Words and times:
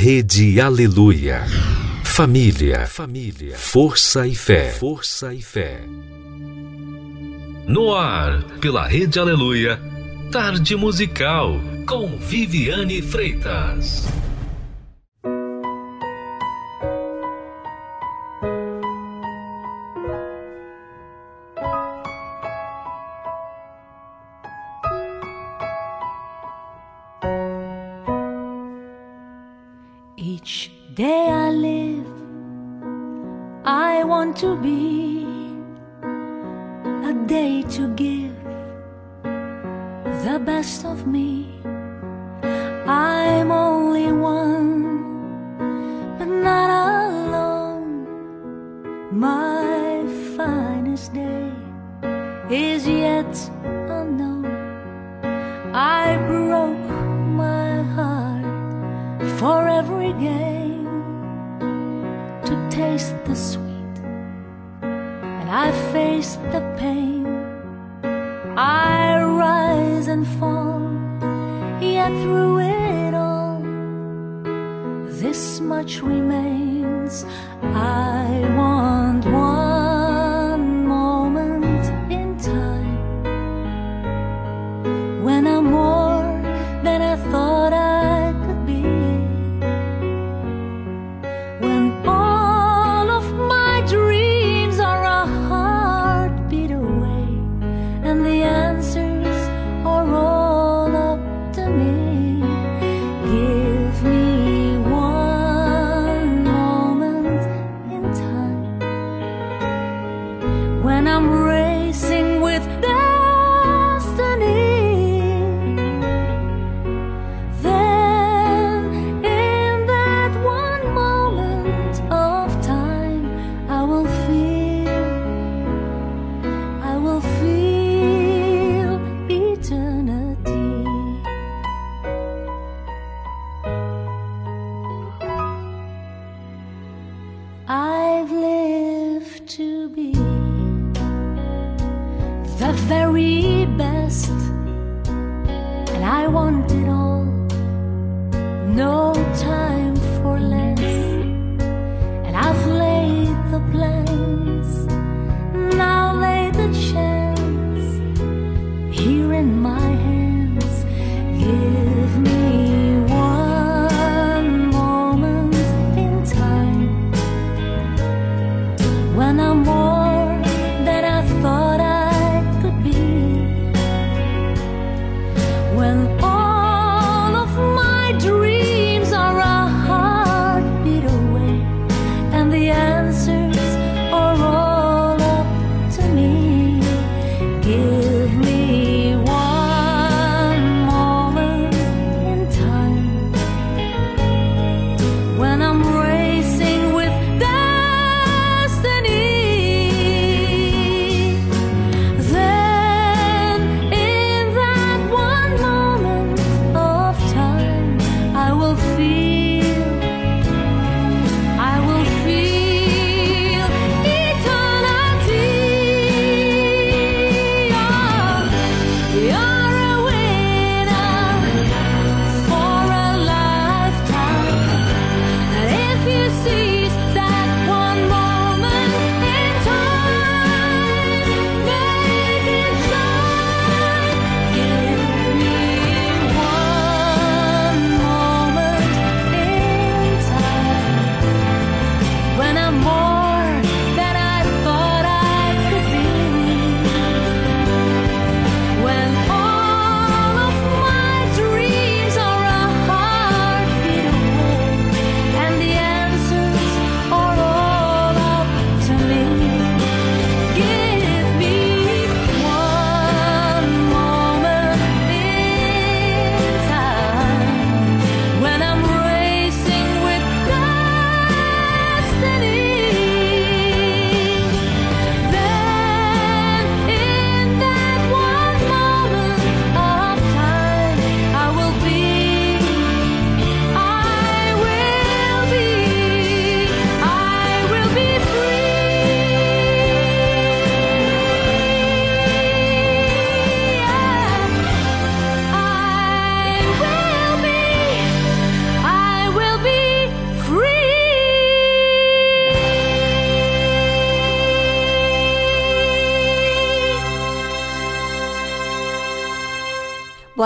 Rede 0.00 0.60
Aleluia. 0.60 1.44
Família, 2.04 2.86
família, 2.86 3.56
força 3.56 4.28
e 4.28 4.32
fé, 4.32 4.70
força 4.70 5.34
e 5.34 5.42
fé. 5.42 5.80
No 7.66 7.92
ar, 7.92 8.44
pela 8.60 8.86
Rede 8.86 9.18
Aleluia, 9.18 9.76
tarde 10.30 10.76
musical 10.76 11.60
com 11.84 12.16
Viviane 12.16 13.02
Freitas. 13.02 14.06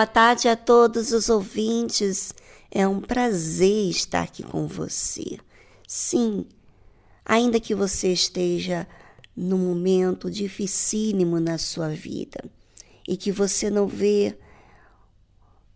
Boa 0.02 0.06
tarde 0.08 0.49
a 0.49 0.56
todos 0.56 1.12
os 1.12 1.28
ouvintes. 1.28 2.34
É 2.72 2.88
um 2.88 3.00
prazer 3.00 3.88
estar 3.88 4.22
aqui 4.22 4.43
com 4.43 4.66
você. 4.66 5.38
Sim, 5.87 6.44
ainda 7.25 7.60
que 7.60 7.72
você 7.72 8.12
esteja 8.12 8.84
num 9.37 9.58
momento 9.58 10.28
dificílimo 10.28 11.38
na 11.38 11.56
sua 11.56 11.90
vida 11.90 12.43
e 13.06 13.16
que 13.16 13.31
você 13.31 13.70
não 13.70 13.87
vê 13.87 14.37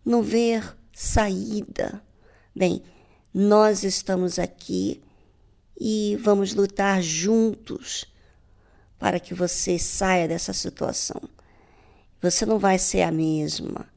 não 0.03 0.21
vê 0.21 0.61
saída. 0.91 2.03
Bem, 2.53 2.83
nós 3.33 3.85
estamos 3.85 4.37
aqui 4.37 5.01
e 5.79 6.17
vamos 6.21 6.53
lutar 6.53 7.01
juntos 7.01 8.03
para 8.99 9.21
que 9.21 9.33
você 9.33 9.79
saia 9.79 10.27
dessa 10.27 10.51
situação. 10.51 11.21
Você 12.21 12.45
não 12.45 12.59
vai 12.59 12.77
ser 12.77 13.03
a 13.03 13.11
mesma. 13.11 13.87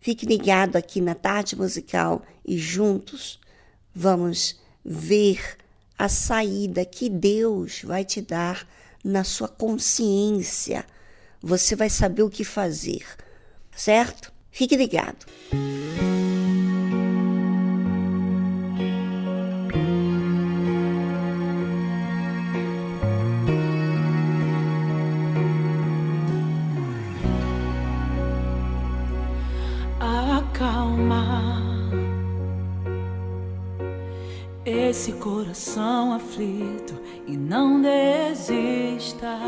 Fique 0.00 0.26
ligado 0.26 0.76
aqui 0.76 1.00
na 1.00 1.14
tarde 1.14 1.56
musical 1.56 2.22
e 2.44 2.56
juntos 2.56 3.38
vamos 3.94 4.60
ver 4.84 5.56
a 5.98 6.08
saída 6.08 6.84
que 6.84 7.10
Deus 7.10 7.82
vai 7.82 8.04
te 8.04 8.20
dar 8.22 8.66
na 9.04 9.24
sua 9.24 9.48
consciência. 9.48 10.84
Você 11.42 11.74
vai 11.74 11.90
saber 11.90 12.22
o 12.22 12.30
que 12.30 12.44
fazer, 12.44 13.04
certo? 13.74 14.32
Fique 14.50 14.76
ligado. 14.76 15.26
Esse 34.88 35.12
coração 35.12 36.14
aflito 36.14 36.94
e 37.26 37.36
não 37.36 37.82
desista. 37.82 39.38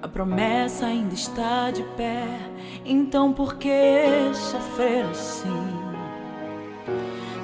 A 0.00 0.08
promessa 0.08 0.86
ainda 0.86 1.14
está 1.14 1.70
de 1.70 1.82
pé, 1.96 2.26
então 2.84 3.32
por 3.34 3.56
que 3.56 4.32
sofrer 4.32 5.04
assim? 5.04 5.86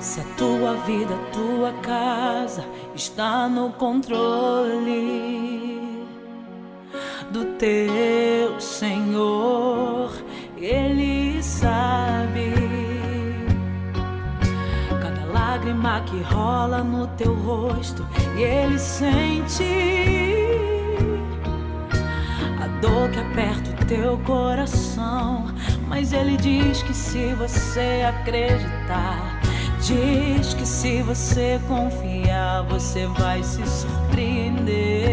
Se 0.01 0.21
a 0.21 0.25
tua 0.37 0.75
vida, 0.87 1.15
a 1.15 1.31
tua 1.31 1.73
casa 1.83 2.65
está 2.95 3.49
no 3.49 3.71
controle 3.73 5.13
do 7.31 7.45
teu 7.57 8.59
Senhor, 8.61 9.62
que 16.01 16.21
rola 16.23 16.83
no 16.83 17.07
teu 17.09 17.35
rosto 17.35 18.07
e 18.37 18.43
ele 18.43 18.79
sente 18.79 19.65
a 22.61 22.67
dor 22.81 23.11
que 23.11 23.19
aperta 23.19 23.71
o 23.71 23.87
teu 23.87 24.19
coração. 24.19 25.47
Mas 25.87 26.13
ele 26.13 26.37
diz 26.37 26.83
que 26.83 26.95
se 26.95 27.35
você 27.35 28.03
acreditar, 28.09 29.41
diz 29.81 30.55
que 30.55 30.67
se 30.67 31.03
você 31.03 31.61
confiar, 31.69 32.63
você 32.63 33.07
vai 33.07 33.43
se 33.43 33.63
surpreender. 33.67 35.13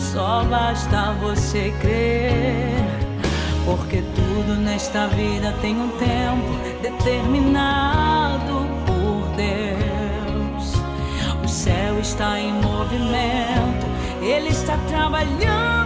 Só 0.00 0.44
basta 0.44 1.12
você 1.20 1.74
crer. 1.80 2.88
Porque 3.66 4.02
tudo 4.14 4.54
nesta 4.54 5.06
vida 5.08 5.54
tem 5.60 5.78
um 5.78 5.90
tempo 5.98 6.80
determinado 6.80 8.27
está 12.08 12.40
em 12.40 12.54
movimento, 12.54 13.86
Ele 14.22 14.48
está 14.48 14.78
trabalhando 14.88 15.77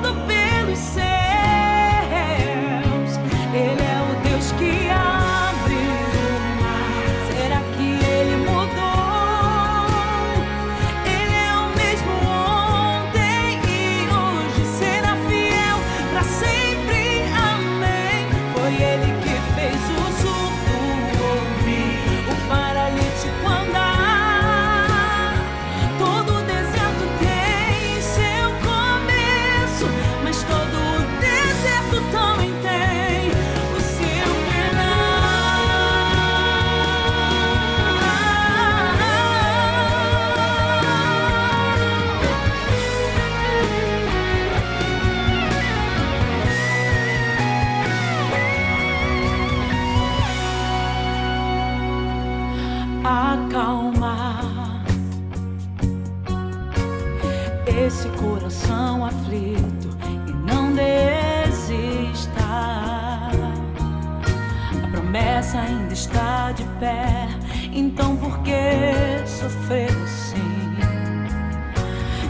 sofrer 69.43 69.91
assim? 70.05 70.77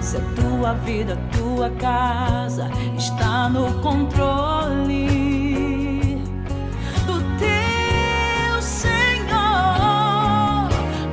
Se 0.00 0.16
a 0.16 0.20
tua 0.34 0.72
vida, 0.74 1.12
a 1.14 1.36
tua 1.36 1.70
casa 1.70 2.70
está 2.96 3.48
no 3.48 3.72
controle 3.80 5.06
do 7.06 7.20
teu 7.38 8.62
Senhor. 8.62 8.90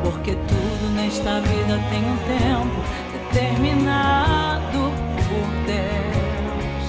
Porque 0.03 0.35
tudo 0.35 0.89
nesta 0.95 1.41
vida 1.41 1.79
tem 1.89 2.03
um 2.05 2.17
tempo 2.27 2.81
determinado 3.13 4.91
por 5.27 5.47
Deus. 5.65 6.85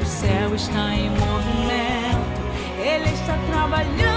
O 0.00 0.04
céu 0.04 0.54
está 0.54 0.94
em 0.94 1.10
movimento, 1.10 2.40
Ele 2.78 3.10
está 3.10 3.36
trabalhando 3.50 4.11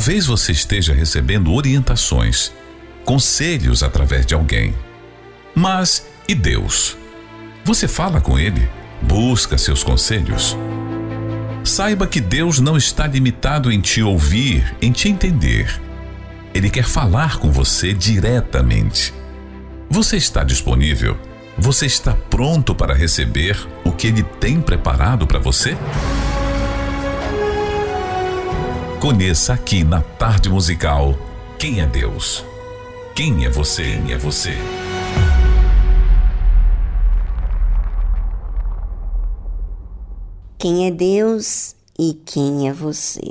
Talvez 0.00 0.24
você 0.24 0.52
esteja 0.52 0.94
recebendo 0.94 1.52
orientações, 1.52 2.50
conselhos 3.04 3.82
através 3.82 4.24
de 4.24 4.32
alguém. 4.34 4.74
Mas 5.54 6.06
e 6.26 6.34
Deus? 6.34 6.96
Você 7.66 7.86
fala 7.86 8.18
com 8.18 8.38
Ele? 8.38 8.66
Busca 9.02 9.58
seus 9.58 9.84
conselhos? 9.84 10.56
Saiba 11.62 12.06
que 12.06 12.18
Deus 12.18 12.60
não 12.60 12.78
está 12.78 13.06
limitado 13.06 13.70
em 13.70 13.78
te 13.78 14.02
ouvir, 14.02 14.74
em 14.80 14.90
te 14.90 15.06
entender. 15.06 15.70
Ele 16.54 16.70
quer 16.70 16.86
falar 16.86 17.36
com 17.36 17.52
você 17.52 17.92
diretamente. 17.92 19.12
Você 19.90 20.16
está 20.16 20.42
disponível? 20.42 21.14
Você 21.58 21.84
está 21.84 22.14
pronto 22.14 22.74
para 22.74 22.94
receber 22.94 23.54
o 23.84 23.92
que 23.92 24.06
Ele 24.06 24.22
tem 24.22 24.62
preparado 24.62 25.26
para 25.26 25.38
você? 25.38 25.76
Conheça 29.00 29.54
aqui 29.54 29.82
na 29.82 30.02
Tarde 30.02 30.50
Musical 30.50 31.16
quem 31.58 31.80
é 31.80 31.86
Deus. 31.86 32.44
Quem 33.16 33.46
é 33.46 33.48
você? 33.48 33.96
Quem 33.96 34.12
é 34.12 34.18
você? 34.18 34.50
Quem 40.58 40.86
é 40.86 40.90
Deus 40.90 41.74
e 41.98 42.12
quem 42.12 42.68
é 42.68 42.74
você? 42.74 43.22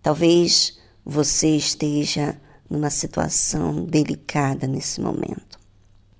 Talvez 0.00 0.78
você 1.04 1.56
esteja 1.56 2.40
numa 2.70 2.88
situação 2.88 3.84
delicada 3.86 4.68
nesse 4.68 5.00
momento. 5.00 5.58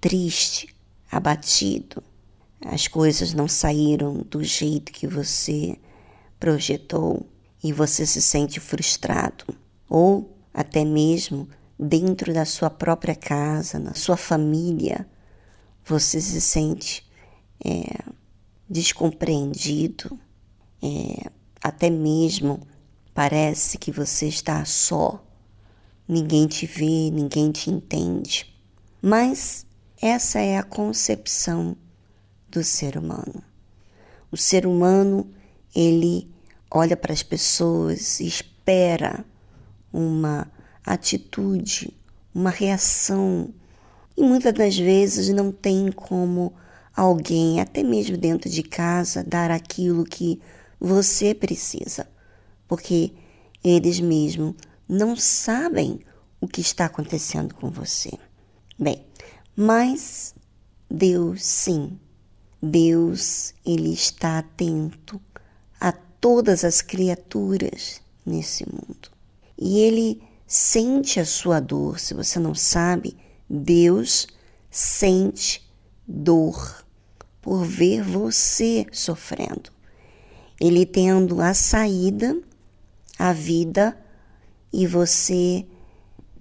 Triste, 0.00 0.74
abatido. 1.08 2.02
As 2.60 2.88
coisas 2.88 3.32
não 3.32 3.46
saíram 3.46 4.26
do 4.28 4.42
jeito 4.42 4.90
que 4.90 5.06
você 5.06 5.78
projetou 6.40 7.24
e 7.66 7.72
você 7.72 8.06
se 8.06 8.22
sente 8.22 8.60
frustrado, 8.60 9.44
ou 9.90 10.38
até 10.54 10.84
mesmo 10.84 11.48
dentro 11.76 12.32
da 12.32 12.44
sua 12.44 12.70
própria 12.70 13.16
casa, 13.16 13.76
na 13.76 13.92
sua 13.92 14.16
família, 14.16 15.04
você 15.84 16.20
se 16.20 16.40
sente 16.40 17.04
é, 17.64 18.04
descompreendido, 18.70 20.16
é, 20.80 21.28
até 21.60 21.90
mesmo 21.90 22.60
parece 23.12 23.78
que 23.78 23.90
você 23.90 24.28
está 24.28 24.64
só, 24.64 25.20
ninguém 26.06 26.46
te 26.46 26.66
vê, 26.66 27.10
ninguém 27.10 27.50
te 27.50 27.68
entende. 27.68 28.56
Mas 29.02 29.66
essa 30.00 30.38
é 30.38 30.56
a 30.56 30.62
concepção 30.62 31.76
do 32.48 32.62
ser 32.62 32.96
humano. 32.96 33.42
O 34.30 34.36
ser 34.36 34.66
humano, 34.68 35.28
ele 35.74 36.30
olha 36.70 36.96
para 36.96 37.12
as 37.12 37.22
pessoas 37.22 38.20
e 38.20 38.26
espera 38.26 39.24
uma 39.92 40.50
atitude, 40.84 41.92
uma 42.34 42.50
reação. 42.50 43.52
E 44.16 44.22
muitas 44.22 44.52
das 44.52 44.76
vezes 44.76 45.28
não 45.28 45.52
tem 45.52 45.90
como 45.90 46.52
alguém, 46.94 47.60
até 47.60 47.82
mesmo 47.82 48.16
dentro 48.16 48.48
de 48.48 48.62
casa, 48.62 49.22
dar 49.22 49.50
aquilo 49.50 50.04
que 50.04 50.40
você 50.80 51.34
precisa, 51.34 52.06
porque 52.66 53.12
eles 53.62 54.00
mesmos 54.00 54.54
não 54.88 55.16
sabem 55.16 56.00
o 56.40 56.46
que 56.46 56.60
está 56.60 56.86
acontecendo 56.86 57.54
com 57.54 57.70
você. 57.70 58.10
Bem, 58.78 59.04
mas 59.54 60.34
Deus 60.90 61.44
sim, 61.44 61.98
Deus 62.62 63.54
ele 63.64 63.92
está 63.92 64.38
atento 64.38 65.20
todas 66.20 66.64
as 66.64 66.80
criaturas 66.82 68.00
nesse 68.24 68.64
mundo. 68.68 69.10
E 69.58 69.80
ele 69.80 70.22
sente 70.46 71.18
a 71.18 71.24
sua 71.24 71.60
dor. 71.60 71.98
Se 71.98 72.14
você 72.14 72.38
não 72.38 72.54
sabe, 72.54 73.16
Deus 73.48 74.26
sente 74.70 75.62
dor 76.06 76.84
por 77.40 77.64
ver 77.64 78.02
você 78.02 78.86
sofrendo. 78.92 79.70
Ele 80.60 80.86
tendo 80.86 81.40
a 81.40 81.52
saída, 81.54 82.40
a 83.18 83.32
vida, 83.32 83.96
e 84.72 84.86
você 84.86 85.66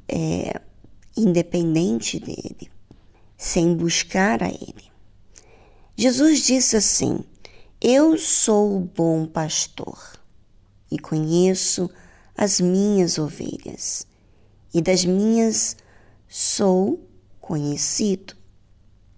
é 0.08 0.62
independente 1.16 2.20
dele, 2.20 2.70
sem 3.38 3.76
buscar 3.76 4.44
a 4.44 4.48
ele. 4.48 4.92
Jesus 5.96 6.46
disse 6.46 6.76
assim: 6.76 7.24
eu 7.82 8.18
sou 8.18 8.78
o 8.78 8.80
bom 8.80 9.26
pastor 9.26 10.00
e 10.90 10.98
conheço 10.98 11.90
as 12.36 12.62
minhas 12.62 13.18
ovelhas, 13.18 14.08
e 14.74 14.82
das 14.82 15.04
minhas 15.04 15.76
sou 16.28 17.06
conhecido. 17.42 18.34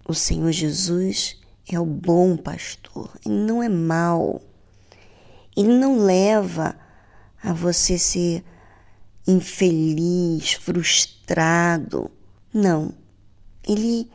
O 0.06 0.12
Senhor 0.12 0.50
Jesus 0.50 1.36
é 1.70 1.78
o 1.78 1.86
bom 1.86 2.36
pastor, 2.36 3.16
ele 3.24 3.36
não 3.36 3.62
é 3.62 3.68
mau, 3.68 4.42
ele 5.56 5.78
não 5.78 5.98
leva 5.98 6.76
a 7.40 7.52
você 7.52 7.96
ser 7.96 8.44
infeliz, 9.26 10.54
frustrado. 10.54 12.10
Não, 12.52 12.92
ele, 13.66 14.10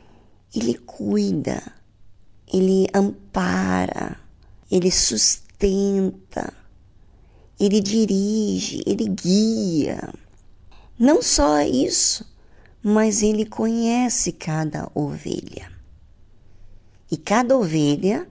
ele 0.54 0.74
cuida, 0.80 1.62
ele 2.52 2.88
ampara 2.94 4.23
ele 4.72 4.92
sustenta, 4.92 6.54
ele 7.60 7.80
dirige, 7.80 8.84
ele 8.86 9.08
guia. 9.08 10.14
Não 10.98 11.22
só 11.22 11.62
isso, 11.62 12.26
mas 12.82 13.22
ele 13.22 13.46
conhece 13.46 14.32
cada 14.32 14.90
ovelha. 14.94 15.72
E 17.12 17.18
cada 17.18 17.58
ovelha 17.58 18.28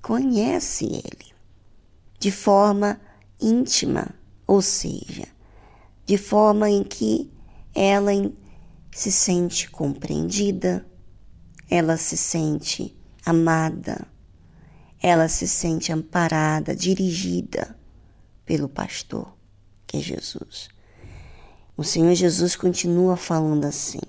conhece 0.00 0.84
ele 0.84 1.34
de 2.18 2.30
forma 2.30 3.00
íntima, 3.40 4.14
ou 4.46 4.62
seja, 4.62 5.26
de 6.04 6.16
forma 6.16 6.70
em 6.70 6.82
que 6.82 7.30
ela 7.74 8.12
se 8.90 9.12
sente 9.12 9.70
compreendida, 9.70 10.86
ela 11.68 11.96
se 11.96 12.16
sente 12.16 12.96
amada, 13.24 14.06
ela 15.02 15.28
se 15.28 15.46
sente 15.46 15.92
amparada, 15.92 16.74
dirigida 16.74 17.76
pelo 18.44 18.68
pastor, 18.68 19.32
que 19.86 19.98
é 19.98 20.00
Jesus. 20.00 20.68
O 21.76 21.84
Senhor 21.84 22.14
Jesus 22.14 22.56
continua 22.56 23.16
falando 23.16 23.66
assim: 23.66 24.00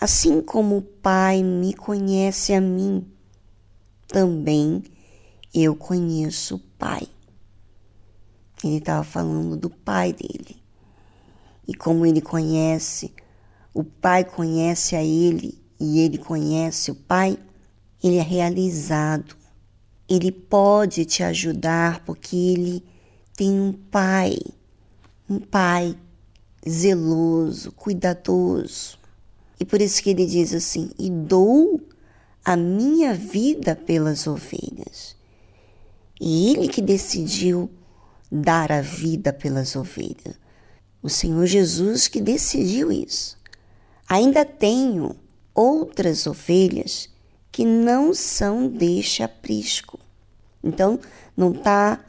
Assim 0.00 0.42
como 0.42 0.76
o 0.76 0.82
Pai 0.82 1.42
me 1.42 1.72
conhece 1.72 2.52
a 2.52 2.60
mim, 2.60 3.06
também 4.06 4.84
eu 5.54 5.74
conheço 5.74 6.56
o 6.56 6.58
Pai. 6.58 7.08
Ele 8.62 8.76
estava 8.76 9.02
falando 9.02 9.56
do 9.56 9.70
Pai 9.70 10.12
dele. 10.12 10.62
E 11.66 11.74
como 11.74 12.04
ele 12.04 12.20
conhece, 12.20 13.12
o 13.72 13.82
Pai 13.82 14.24
conhece 14.24 14.94
a 14.94 15.02
ele 15.02 15.60
e 15.80 16.00
ele 16.00 16.18
conhece 16.18 16.90
o 16.90 16.94
Pai, 16.94 17.38
ele 18.02 18.16
é 18.16 18.22
realizado 18.22 19.36
ele 20.08 20.30
pode 20.30 21.04
te 21.04 21.22
ajudar 21.22 22.04
porque 22.04 22.36
ele 22.36 22.84
tem 23.36 23.60
um 23.60 23.72
pai, 23.72 24.38
um 25.28 25.38
pai 25.38 25.96
zeloso, 26.68 27.72
cuidadoso. 27.72 28.98
E 29.58 29.64
por 29.64 29.80
isso 29.80 30.02
que 30.02 30.10
ele 30.10 30.26
diz 30.26 30.54
assim: 30.54 30.90
e 30.98 31.10
dou 31.10 31.80
a 32.44 32.56
minha 32.56 33.14
vida 33.14 33.74
pelas 33.74 34.26
ovelhas. 34.26 35.16
E 36.20 36.50
ele 36.50 36.68
que 36.68 36.80
decidiu 36.80 37.70
dar 38.30 38.72
a 38.72 38.80
vida 38.80 39.32
pelas 39.32 39.76
ovelhas. 39.76 40.36
O 41.02 41.08
Senhor 41.08 41.46
Jesus 41.46 42.08
que 42.08 42.20
decidiu 42.20 42.90
isso. 42.90 43.36
Ainda 44.08 44.44
tenho 44.44 45.16
outras 45.54 46.26
ovelhas 46.26 47.08
que 47.56 47.64
não 47.64 48.12
são 48.12 48.68
deste 48.68 49.22
aprisco. 49.22 49.98
Então, 50.62 51.00
não 51.34 51.52
está 51.52 52.04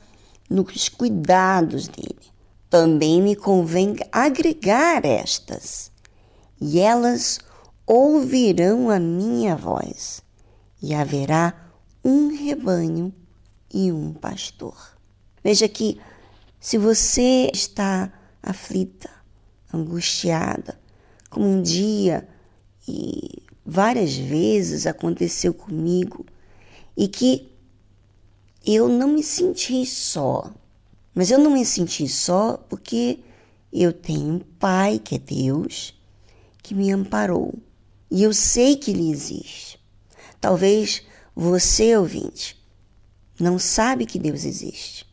nos 0.50 0.90
cuidados 0.90 1.88
dele. 1.88 2.20
Também 2.70 3.22
me 3.22 3.34
convém 3.34 3.96
agregar 4.12 5.06
estas, 5.06 5.90
e 6.60 6.82
elas 6.82 7.40
ouvirão 7.86 8.90
a 8.90 9.00
minha 9.00 9.56
voz, 9.56 10.22
e 10.84 10.94
haverá 10.94 11.54
um 12.04 12.36
rebanho 12.36 13.14
e 13.74 13.90
um 13.90 14.12
pastor. 14.12 14.98
Veja 15.42 15.70
que, 15.70 15.98
se 16.60 16.78
você 16.78 17.50
está 17.54 18.12
aflita, 18.44 19.10
angustiada, 19.74 20.78
como 21.30 21.48
um 21.48 21.62
dia 21.62 22.28
e 22.86 23.47
várias 23.70 24.16
vezes 24.16 24.88
aconteceu 24.88 25.54
comigo 25.54 26.26
e 26.96 27.06
que 27.06 27.52
eu 28.66 28.88
não 28.88 29.10
me 29.10 29.22
senti 29.22 29.86
só. 29.86 30.54
Mas 31.14 31.30
eu 31.30 31.38
não 31.38 31.52
me 31.52 31.66
senti 31.66 32.08
só 32.08 32.56
porque 32.70 33.20
eu 33.74 33.92
tenho 33.92 34.36
um 34.36 34.40
pai, 34.40 35.00
que 35.00 35.16
é 35.16 35.20
Deus, 35.20 35.94
que 36.64 36.74
me 36.74 36.92
amparou. 36.92 37.54
E 38.10 38.24
eu 38.24 38.34
sei 38.34 38.78
que 38.78 38.92
ele 38.92 39.12
existe. 39.12 39.78
Talvez 40.40 41.04
você, 41.36 41.98
ouvinte, 41.98 42.58
não 43.38 43.60
sabe 43.60 44.06
que 44.06 44.18
Deus 44.18 44.46
existe. 44.46 45.06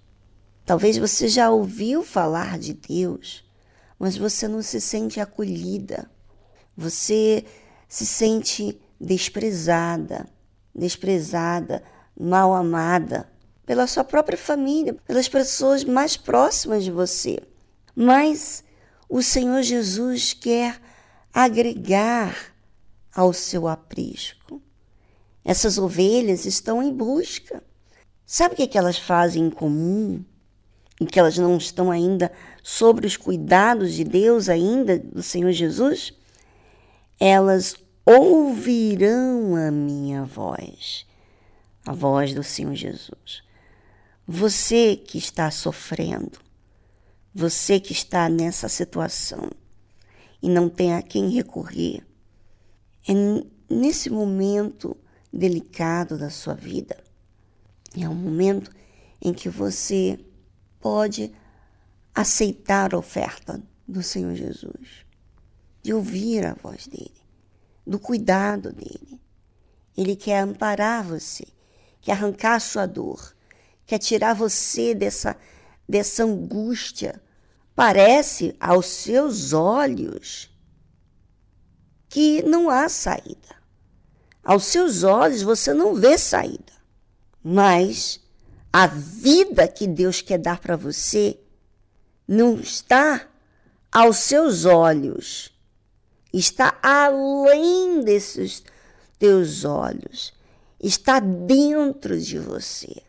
Talvez 0.64 0.96
você 0.96 1.26
já 1.26 1.50
ouviu 1.50 2.04
falar 2.04 2.58
de 2.58 2.72
Deus, 2.72 3.44
mas 3.98 4.16
você 4.16 4.46
não 4.46 4.62
se 4.62 4.80
sente 4.80 5.18
acolhida. 5.18 6.08
Você 6.76 7.44
se 7.94 8.04
sente 8.04 8.76
desprezada, 9.00 10.26
desprezada, 10.74 11.80
mal 12.18 12.52
amada 12.52 13.30
pela 13.64 13.86
sua 13.86 14.02
própria 14.02 14.36
família, 14.36 14.94
pelas 15.06 15.28
pessoas 15.28 15.84
mais 15.84 16.16
próximas 16.16 16.82
de 16.82 16.90
você. 16.90 17.38
Mas 17.94 18.64
o 19.08 19.22
Senhor 19.22 19.62
Jesus 19.62 20.32
quer 20.32 20.80
agregar 21.32 22.36
ao 23.14 23.32
seu 23.32 23.68
aprisco. 23.68 24.60
Essas 25.44 25.78
ovelhas 25.78 26.46
estão 26.46 26.82
em 26.82 26.92
busca. 26.92 27.62
Sabe 28.26 28.54
o 28.54 28.56
que, 28.56 28.64
é 28.64 28.66
que 28.66 28.78
elas 28.78 28.98
fazem 28.98 29.44
em 29.44 29.50
comum? 29.50 30.24
Em 31.00 31.06
que 31.06 31.20
elas 31.20 31.38
não 31.38 31.56
estão 31.56 31.92
ainda 31.92 32.32
sobre 32.60 33.06
os 33.06 33.16
cuidados 33.16 33.94
de 33.94 34.02
Deus, 34.02 34.48
ainda 34.48 34.98
do 34.98 35.22
Senhor 35.22 35.52
Jesus? 35.52 36.12
Elas 37.20 37.83
ouvirão 38.04 39.56
a 39.56 39.70
minha 39.70 40.24
voz, 40.24 41.06
a 41.86 41.92
voz 41.92 42.34
do 42.34 42.42
Senhor 42.42 42.74
Jesus. 42.74 43.42
Você 44.26 44.96
que 44.96 45.18
está 45.18 45.50
sofrendo, 45.50 46.38
você 47.34 47.80
que 47.80 47.92
está 47.92 48.28
nessa 48.28 48.68
situação 48.68 49.50
e 50.42 50.48
não 50.48 50.68
tem 50.68 50.94
a 50.94 51.02
quem 51.02 51.30
recorrer, 51.30 52.02
é 53.08 53.12
nesse 53.68 54.10
momento 54.10 54.96
delicado 55.32 56.18
da 56.18 56.30
sua 56.30 56.54
vida, 56.54 57.02
é 57.96 58.08
um 58.08 58.14
momento 58.14 58.70
em 59.20 59.32
que 59.32 59.48
você 59.48 60.18
pode 60.80 61.34
aceitar 62.14 62.94
a 62.94 62.98
oferta 62.98 63.62
do 63.86 64.02
Senhor 64.02 64.34
Jesus, 64.34 65.04
de 65.82 65.92
ouvir 65.92 66.44
a 66.44 66.54
voz 66.54 66.86
dele, 66.86 67.23
do 67.86 67.98
cuidado 67.98 68.72
dele. 68.72 69.20
Ele 69.96 70.16
quer 70.16 70.40
amparar 70.40 71.04
você, 71.04 71.46
quer 72.00 72.12
arrancar 72.12 72.56
a 72.56 72.60
sua 72.60 72.86
dor, 72.86 73.34
quer 73.86 73.98
tirar 73.98 74.34
você 74.34 74.94
dessa, 74.94 75.36
dessa 75.88 76.24
angústia. 76.24 77.22
Parece 77.74 78.56
aos 78.58 78.86
seus 78.86 79.52
olhos 79.52 80.50
que 82.08 82.42
não 82.42 82.70
há 82.70 82.88
saída. 82.88 83.56
Aos 84.42 84.64
seus 84.64 85.02
olhos 85.02 85.42
você 85.42 85.72
não 85.72 85.94
vê 85.94 86.18
saída. 86.18 86.72
Mas 87.42 88.20
a 88.72 88.86
vida 88.86 89.68
que 89.68 89.86
Deus 89.86 90.20
quer 90.20 90.38
dar 90.38 90.58
para 90.58 90.76
você 90.76 91.38
não 92.26 92.58
está 92.58 93.28
aos 93.92 94.16
seus 94.16 94.64
olhos, 94.64 95.53
está 96.38 96.76
além 96.82 98.00
desses 98.00 98.62
teus 99.18 99.64
olhos, 99.64 100.32
está 100.82 101.20
dentro 101.20 102.18
de 102.18 102.38
você. 102.38 103.02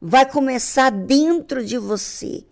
Vai 0.00 0.30
começar 0.30 0.90
dentro 0.90 1.64
de 1.64 1.78
você. 1.78 2.44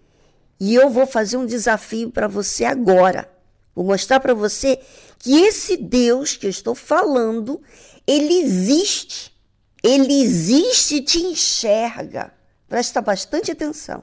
E 0.59 0.75
eu 0.75 0.89
vou 0.89 1.07
fazer 1.07 1.37
um 1.37 1.47
desafio 1.47 2.11
para 2.11 2.27
você 2.27 2.65
agora. 2.65 3.31
Vou 3.75 3.85
mostrar 3.85 4.21
para 4.21 4.33
você 4.33 4.81
que 5.19 5.37
esse 5.43 5.77
Deus 5.77 6.37
que 6.37 6.47
eu 6.47 6.51
estou 6.51 6.75
falando, 6.75 7.61
ele 8.07 8.41
existe. 8.41 9.35
Ele 9.83 10.23
existe 10.23 10.97
e 10.97 11.03
te 11.03 11.19
enxerga. 11.19 12.33
Presta 12.69 13.01
bastante 13.01 13.51
atenção. 13.51 14.03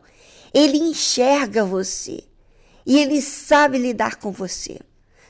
Ele 0.53 0.77
enxerga 0.77 1.65
você. 1.65 2.23
E 2.85 2.99
ele 2.99 3.21
sabe 3.21 3.77
lidar 3.77 4.17
com 4.17 4.31
você. 4.31 4.79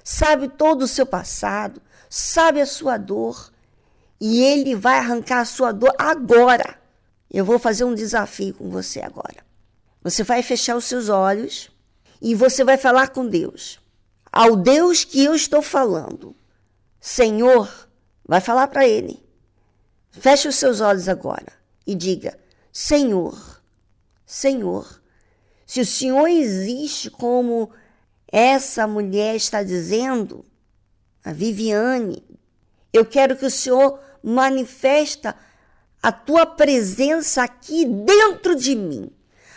Sabe 0.04 0.50
todo 0.50 0.84
o 0.84 0.88
seu 0.88 1.06
passado, 1.06 1.82
sabe 2.10 2.60
a 2.62 2.66
sua 2.66 2.98
dor. 2.98 3.52
E 4.20 4.42
ele 4.42 4.76
vai 4.76 4.98
arrancar 4.98 5.42
a 5.42 5.46
sua 5.46 5.72
dor 5.72 5.94
agora. 5.98 6.80
Eu 7.30 7.44
vou 7.44 7.58
fazer 7.58 7.84
um 7.84 7.96
desafio 7.96 8.54
com 8.54 8.70
você 8.70 9.02
agora. 9.02 9.44
Você 10.02 10.24
vai 10.24 10.44
fechar 10.44 10.76
os 10.76 10.86
seus 10.86 11.10
olhos 11.10 11.70
e 12.22 12.36
você 12.36 12.64
vai 12.64 12.78
falar 12.78 13.10
com 13.10 13.28
Deus 13.28 13.84
ao 14.34 14.56
Deus 14.56 15.04
que 15.04 15.24
eu 15.24 15.36
estou 15.36 15.62
falando. 15.62 16.36
Senhor, 17.00 17.88
vai 18.26 18.42
falar 18.42 18.68
para 18.68 18.88
ele. 18.88 19.24
Feche 20.10 20.48
os 20.48 20.56
seus 20.56 20.82
olhos 20.82 21.08
agora 21.08 21.54
e 21.86 21.94
diga: 21.94 22.38
Senhor, 22.72 23.62
Senhor, 24.26 25.02
se 25.68 25.82
o 25.82 25.86
Senhor 25.86 26.28
existe 26.28 27.12
como 27.12 27.70
essa 28.36 28.88
mulher 28.88 29.36
está 29.36 29.62
dizendo, 29.62 30.44
a 31.24 31.32
Viviane, 31.32 32.26
eu 32.92 33.06
quero 33.06 33.36
que 33.36 33.46
o 33.46 33.52
Senhor 33.52 34.00
manifesta 34.24 35.36
a 36.02 36.12
tua 36.12 36.44
presença 36.44 37.44
aqui 37.44 37.86
dentro 37.86 38.56
de 38.56 38.76
mim, 38.76 39.12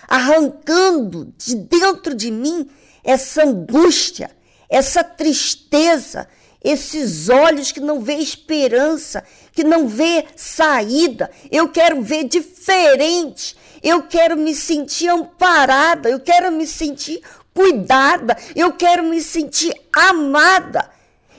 arrancando 0.07 1.33
de 1.39 1.55
dentro 1.55 2.15
de 2.15 2.31
mim 2.31 2.69
essa 3.03 3.45
angústia, 3.45 4.31
essa 4.69 5.03
tristeza, 5.03 6.29
esses 6.63 7.31
olhos 7.31 7.73
que 7.73 7.81
não 7.81 8.03
vê 8.03 8.17
esperança, 8.17 9.25
que 9.53 9.65
não 9.65 9.89
vê 9.89 10.27
saída. 10.37 11.31
Eu 11.51 11.71
quero 11.71 12.03
ver 12.03 12.25
diferente. 12.25 13.57
Eu 13.83 14.03
quero 14.03 14.37
me 14.37 14.55
sentir 14.55 15.09
amparada, 15.09 16.11
eu 16.11 16.21
quero 16.21 16.51
me 16.53 16.67
sentir 16.67 17.23
cuidada, 17.57 18.37
eu 18.55 18.75
quero 18.75 19.03
me 19.03 19.23
sentir 19.23 19.75
amada. 19.93 20.91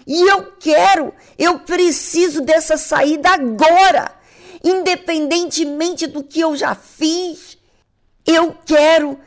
E 0.05 0.21
eu 0.21 0.53
quero, 0.59 1.13
eu 1.37 1.59
preciso 1.59 2.41
dessa 2.41 2.75
saída 2.77 3.29
agora, 3.29 4.11
independentemente 4.63 6.07
do 6.07 6.23
que 6.23 6.39
eu 6.39 6.55
já 6.55 6.73
fiz. 6.73 7.57
Eu 8.25 8.57
quero 8.65 9.19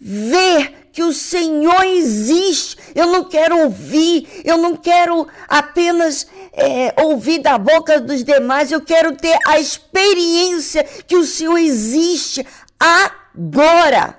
ver 0.00 0.88
que 0.92 1.02
o 1.02 1.12
Senhor 1.12 1.84
existe. 1.84 2.76
Eu 2.94 3.06
não 3.06 3.24
quero 3.24 3.58
ouvir, 3.64 4.42
eu 4.44 4.56
não 4.56 4.76
quero 4.76 5.28
apenas 5.48 6.26
é, 6.52 6.94
ouvir 7.02 7.40
da 7.40 7.58
boca 7.58 8.00
dos 8.00 8.24
demais, 8.24 8.72
eu 8.72 8.80
quero 8.80 9.16
ter 9.16 9.36
a 9.46 9.58
experiência 9.58 10.84
que 10.84 11.16
o 11.16 11.24
Senhor 11.24 11.58
existe 11.58 12.46
agora. 12.78 14.18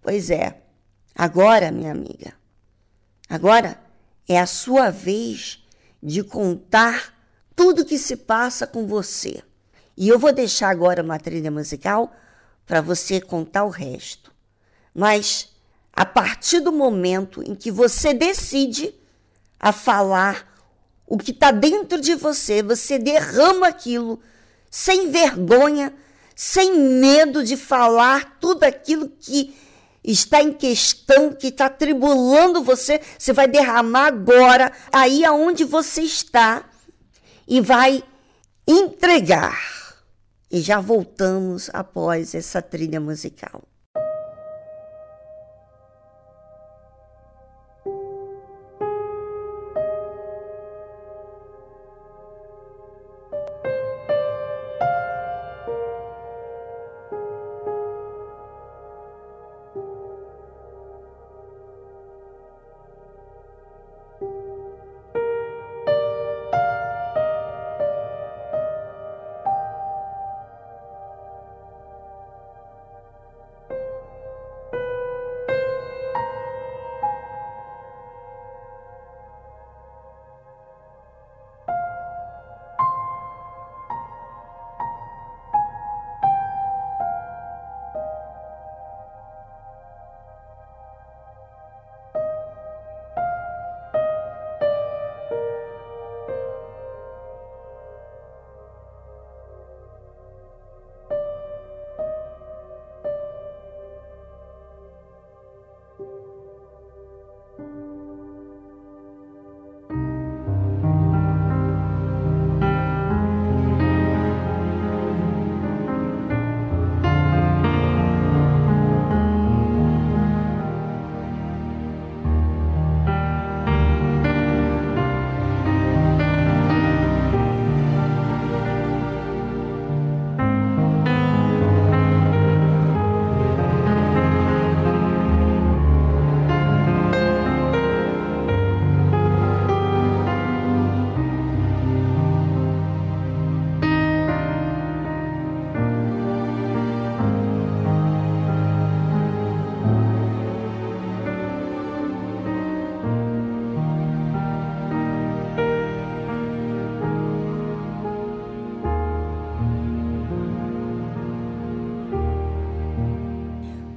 Pois 0.00 0.30
é, 0.30 0.54
agora, 1.16 1.70
minha 1.70 1.90
amiga, 1.90 2.34
agora 3.28 3.80
é 4.28 4.38
a 4.38 4.46
sua 4.46 4.90
vez 4.90 5.64
de 6.02 6.22
contar 6.22 7.14
tudo 7.54 7.84
que 7.84 7.98
se 7.98 8.16
passa 8.16 8.66
com 8.66 8.86
você. 8.86 9.42
E 9.96 10.08
eu 10.08 10.18
vou 10.18 10.32
deixar 10.32 10.68
agora 10.68 11.02
uma 11.02 11.18
trilha 11.18 11.50
musical 11.50 12.14
para 12.66 12.80
você 12.80 13.20
contar 13.20 13.64
o 13.64 13.70
resto. 13.70 14.30
Mas 14.94 15.48
a 15.92 16.04
partir 16.04 16.60
do 16.60 16.70
momento 16.70 17.42
em 17.42 17.54
que 17.54 17.70
você 17.70 18.12
decide 18.12 18.94
a 19.58 19.72
falar 19.72 20.46
o 21.06 21.16
que 21.16 21.30
está 21.30 21.50
dentro 21.50 22.00
de 22.00 22.14
você, 22.14 22.62
você 22.62 22.98
derrama 22.98 23.68
aquilo 23.68 24.20
sem 24.70 25.10
vergonha, 25.10 25.94
sem 26.34 26.78
medo 26.78 27.42
de 27.42 27.56
falar 27.56 28.36
tudo 28.38 28.64
aquilo 28.64 29.08
que 29.08 29.56
está 30.12 30.42
em 30.42 30.52
questão, 30.52 31.32
que 31.32 31.48
está 31.48 31.68
tribulando 31.68 32.62
você, 32.62 33.00
você 33.18 33.32
vai 33.32 33.48
derramar 33.48 34.06
agora, 34.06 34.72
aí 34.92 35.24
aonde 35.24 35.64
você 35.64 36.02
está, 36.02 36.64
e 37.46 37.60
vai 37.60 38.02
entregar. 38.66 39.58
E 40.50 40.60
já 40.60 40.80
voltamos 40.80 41.68
após 41.72 42.34
essa 42.34 42.62
trilha 42.62 43.00
musical. 43.00 43.62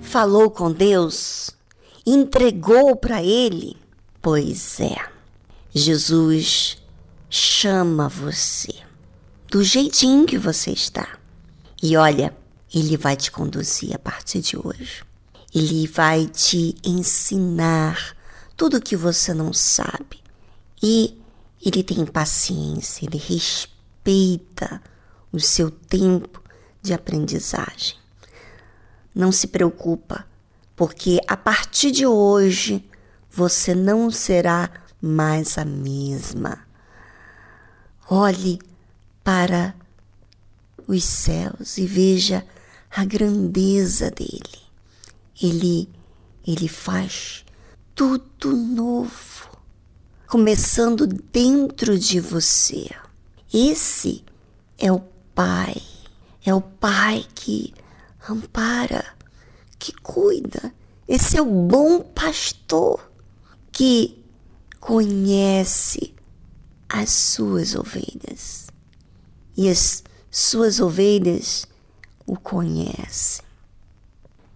Falou 0.09 0.49
com 0.49 0.71
Deus, 0.71 1.51
entregou 2.03 2.95
para 2.95 3.21
Ele? 3.21 3.77
Pois 4.19 4.79
é, 4.79 4.97
Jesus 5.71 6.81
chama 7.29 8.09
você 8.09 8.73
do 9.47 9.63
jeitinho 9.63 10.25
que 10.25 10.35
você 10.35 10.71
está. 10.71 11.07
E 11.81 11.95
olha, 11.95 12.35
Ele 12.73 12.97
vai 12.97 13.15
te 13.15 13.31
conduzir 13.31 13.93
a 13.93 13.99
partir 13.99 14.41
de 14.41 14.57
hoje. 14.57 15.03
Ele 15.53 15.85
vai 15.85 16.25
te 16.25 16.75
ensinar 16.83 18.17
tudo 18.57 18.77
o 18.77 18.81
que 18.81 18.95
você 18.95 19.31
não 19.31 19.53
sabe. 19.53 20.23
E 20.81 21.15
Ele 21.63 21.83
tem 21.83 22.03
paciência, 22.03 23.05
Ele 23.05 23.17
respeita 23.19 24.81
o 25.31 25.39
seu 25.39 25.69
tempo 25.69 26.41
de 26.81 26.93
aprendizagem. 26.95 27.98
Não 29.13 29.31
se 29.31 29.47
preocupa, 29.47 30.25
porque 30.75 31.19
a 31.27 31.35
partir 31.35 31.91
de 31.91 32.05
hoje 32.05 32.83
você 33.29 33.75
não 33.75 34.09
será 34.09 34.69
mais 35.01 35.57
a 35.57 35.65
mesma. 35.65 36.59
Olhe 38.09 38.59
para 39.23 39.75
os 40.87 41.03
céus 41.03 41.77
e 41.77 41.85
veja 41.85 42.45
a 42.89 43.05
grandeza 43.05 44.09
dele. 44.09 44.59
Ele 45.41 45.89
ele 46.45 46.67
faz 46.67 47.45
tudo 47.93 48.55
novo, 48.55 49.49
começando 50.25 51.05
dentro 51.05 51.99
de 51.99 52.19
você. 52.19 52.89
Esse 53.53 54.23
é 54.77 54.91
o 54.91 55.01
Pai, 55.35 55.79
é 56.43 56.53
o 56.53 56.61
Pai 56.61 57.23
que 57.35 57.73
ampara, 58.33 59.05
que 59.77 59.93
cuida. 59.93 60.73
Esse 61.07 61.37
é 61.37 61.41
o 61.41 61.45
bom 61.45 62.01
pastor 62.01 63.11
que 63.71 64.23
conhece 64.79 66.13
as 66.87 67.09
suas 67.09 67.75
ovelhas. 67.75 68.67
E 69.55 69.69
as 69.69 70.03
suas 70.31 70.79
ovelhas 70.79 71.67
o 72.25 72.37
conhecem. 72.37 73.45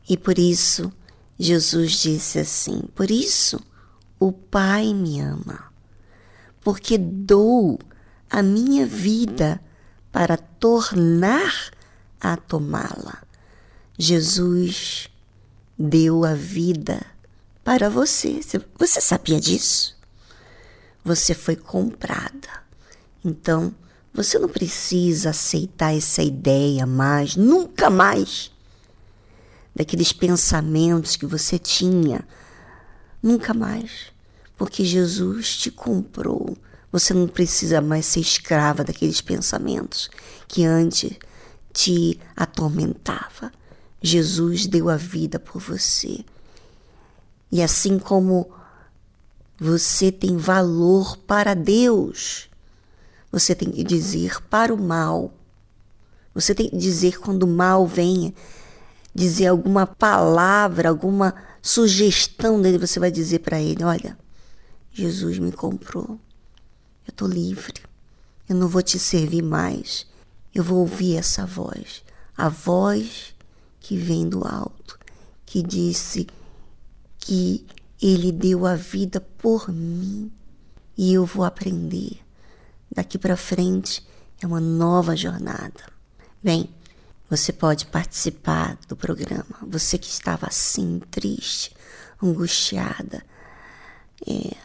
E 0.07 0.17
por 0.17 0.37
isso 0.37 0.91
Jesus 1.39 1.93
disse 1.93 2.39
assim: 2.39 2.81
Por 2.93 3.09
isso 3.09 3.59
o 4.19 4.31
Pai 4.31 4.93
me 4.93 5.19
ama, 5.19 5.71
porque 6.61 6.97
dou 6.97 7.79
a 8.29 8.41
minha 8.41 8.85
vida 8.85 9.61
para 10.11 10.37
tornar 10.37 11.71
a 12.19 12.37
tomá-la. 12.37 13.23
Jesus 13.97 15.07
deu 15.77 16.25
a 16.25 16.33
vida 16.33 17.05
para 17.63 17.89
você. 17.89 18.39
Você 18.77 18.99
sabia 18.99 19.39
disso? 19.39 19.95
Você 21.03 21.33
foi 21.33 21.55
comprada. 21.55 22.63
Então, 23.23 23.73
você 24.13 24.39
não 24.39 24.49
precisa 24.49 25.29
aceitar 25.29 25.95
essa 25.95 26.21
ideia 26.21 26.85
mais, 26.85 27.35
nunca 27.35 27.89
mais, 27.89 28.51
daqueles 29.75 30.11
pensamentos 30.11 31.15
que 31.15 31.25
você 31.25 31.59
tinha. 31.59 32.27
Nunca 33.21 33.53
mais. 33.53 34.11
Porque 34.57 34.83
Jesus 34.83 35.57
te 35.57 35.71
comprou. 35.71 36.57
Você 36.91 37.13
não 37.13 37.27
precisa 37.27 37.81
mais 37.81 38.05
ser 38.05 38.19
escrava 38.19 38.83
daqueles 38.83 39.21
pensamentos 39.21 40.09
que 40.47 40.63
antes 40.63 41.17
te 41.71 42.19
atormentava. 42.35 43.51
Jesus 44.05 44.67
deu 44.67 44.89
a 44.89 44.97
vida 44.97 45.39
por 45.39 45.61
você. 45.61 46.25
E 47.49 47.63
assim 47.63 47.97
como 47.97 48.51
você 49.57 50.11
tem 50.11 50.35
valor 50.35 51.15
para 51.19 51.53
Deus, 51.53 52.49
você 53.31 53.55
tem 53.55 53.71
que 53.71 53.81
dizer 53.81 54.41
para 54.49 54.73
o 54.73 54.77
mal. 54.77 55.33
Você 56.35 56.53
tem 56.53 56.69
que 56.69 56.75
dizer 56.75 57.17
quando 57.17 57.43
o 57.43 57.47
mal 57.47 57.87
venha, 57.87 58.33
dizer 59.15 59.47
alguma 59.47 59.87
palavra, 59.87 60.89
alguma 60.89 61.33
sugestão 61.61 62.61
dele, 62.61 62.77
você 62.77 62.99
vai 62.99 63.09
dizer 63.09 63.39
para 63.39 63.61
ele: 63.61 63.85
Olha, 63.85 64.17
Jesus 64.91 65.39
me 65.39 65.53
comprou. 65.53 66.19
Eu 67.07 67.11
estou 67.11 67.27
livre. 67.27 67.81
Eu 68.49 68.57
não 68.57 68.67
vou 68.67 68.81
te 68.81 68.99
servir 68.99 69.41
mais. 69.41 70.05
Eu 70.53 70.63
vou 70.63 70.79
ouvir 70.79 71.15
essa 71.15 71.45
voz. 71.45 72.03
A 72.35 72.49
voz 72.49 73.33
que 73.83 73.97
vem 73.97 74.27
do 74.29 74.47
alto, 74.47 74.97
que 75.45 75.61
disse 75.61 76.25
que 77.19 77.65
ele 78.01 78.31
deu 78.31 78.65
a 78.65 78.75
vida 78.75 79.19
por 79.19 79.69
mim. 79.69 80.31
E 80.97 81.13
eu 81.13 81.25
vou 81.25 81.43
aprender. 81.43 82.17
Daqui 82.89 83.17
para 83.17 83.35
frente 83.35 84.01
é 84.41 84.47
uma 84.47 84.61
nova 84.61 85.17
jornada. 85.17 85.91
Bem, 86.41 86.69
você 87.29 87.51
pode 87.51 87.85
participar 87.87 88.77
do 88.87 88.95
programa. 88.95 89.57
Você 89.67 89.97
que 89.97 90.07
estava 90.07 90.47
assim, 90.47 91.01
triste, 91.11 91.75
angustiada. 92.21 93.21
É, 94.25 94.55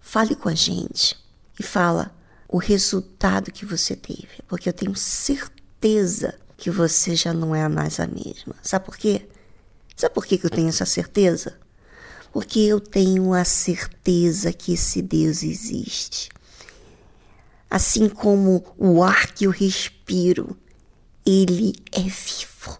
fale 0.00 0.34
com 0.34 0.50
a 0.50 0.54
gente 0.54 1.16
e 1.58 1.62
fala 1.62 2.14
o 2.46 2.58
resultado 2.58 3.50
que 3.50 3.64
você 3.64 3.96
teve, 3.96 4.42
porque 4.46 4.68
eu 4.68 4.72
tenho 4.72 4.94
certeza 4.94 6.38
que 6.64 6.70
você 6.70 7.14
já 7.14 7.34
não 7.34 7.54
é 7.54 7.68
mais 7.68 8.00
a 8.00 8.06
mesma. 8.06 8.54
Sabe 8.62 8.86
por 8.86 8.96
quê? 8.96 9.28
Sabe 9.94 10.14
por 10.14 10.24
que 10.24 10.40
eu 10.42 10.48
tenho 10.48 10.70
essa 10.70 10.86
certeza? 10.86 11.58
Porque 12.32 12.58
eu 12.58 12.80
tenho 12.80 13.34
a 13.34 13.44
certeza 13.44 14.50
que 14.50 14.72
esse 14.72 15.02
Deus 15.02 15.42
existe. 15.42 16.30
Assim 17.68 18.08
como 18.08 18.64
o 18.78 19.02
ar 19.02 19.34
que 19.34 19.44
eu 19.44 19.50
respiro, 19.50 20.56
ele 21.26 21.74
é 21.92 22.00
vivo. 22.00 22.78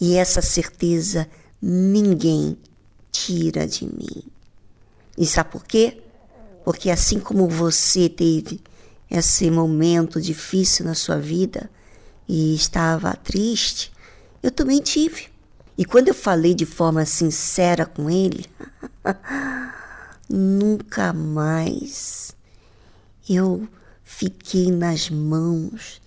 E 0.00 0.16
essa 0.16 0.40
certeza 0.40 1.28
ninguém 1.60 2.56
tira 3.12 3.68
de 3.68 3.84
mim. 3.84 4.22
E 5.18 5.26
sabe 5.26 5.50
por 5.50 5.64
quê? 5.66 6.02
Porque 6.64 6.88
assim 6.88 7.20
como 7.20 7.46
você 7.46 8.08
teve 8.08 8.62
esse 9.10 9.50
momento 9.50 10.18
difícil 10.22 10.86
na 10.86 10.94
sua 10.94 11.18
vida 11.18 11.68
e 12.32 12.54
estava 12.54 13.12
triste, 13.16 13.90
eu 14.40 14.52
também 14.52 14.80
tive. 14.80 15.26
E 15.76 15.84
quando 15.84 16.06
eu 16.06 16.14
falei 16.14 16.54
de 16.54 16.64
forma 16.64 17.04
sincera 17.04 17.84
com 17.84 18.08
ele, 18.08 18.46
nunca 20.30 21.12
mais 21.12 22.32
eu 23.28 23.66
fiquei 24.04 24.70
nas 24.70 25.10
mãos, 25.10 26.00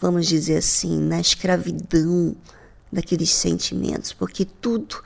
vamos 0.00 0.26
dizer 0.26 0.56
assim, 0.56 1.00
na 1.00 1.20
escravidão 1.20 2.34
daqueles 2.92 3.30
sentimentos, 3.30 4.12
porque 4.12 4.44
tudo 4.44 5.00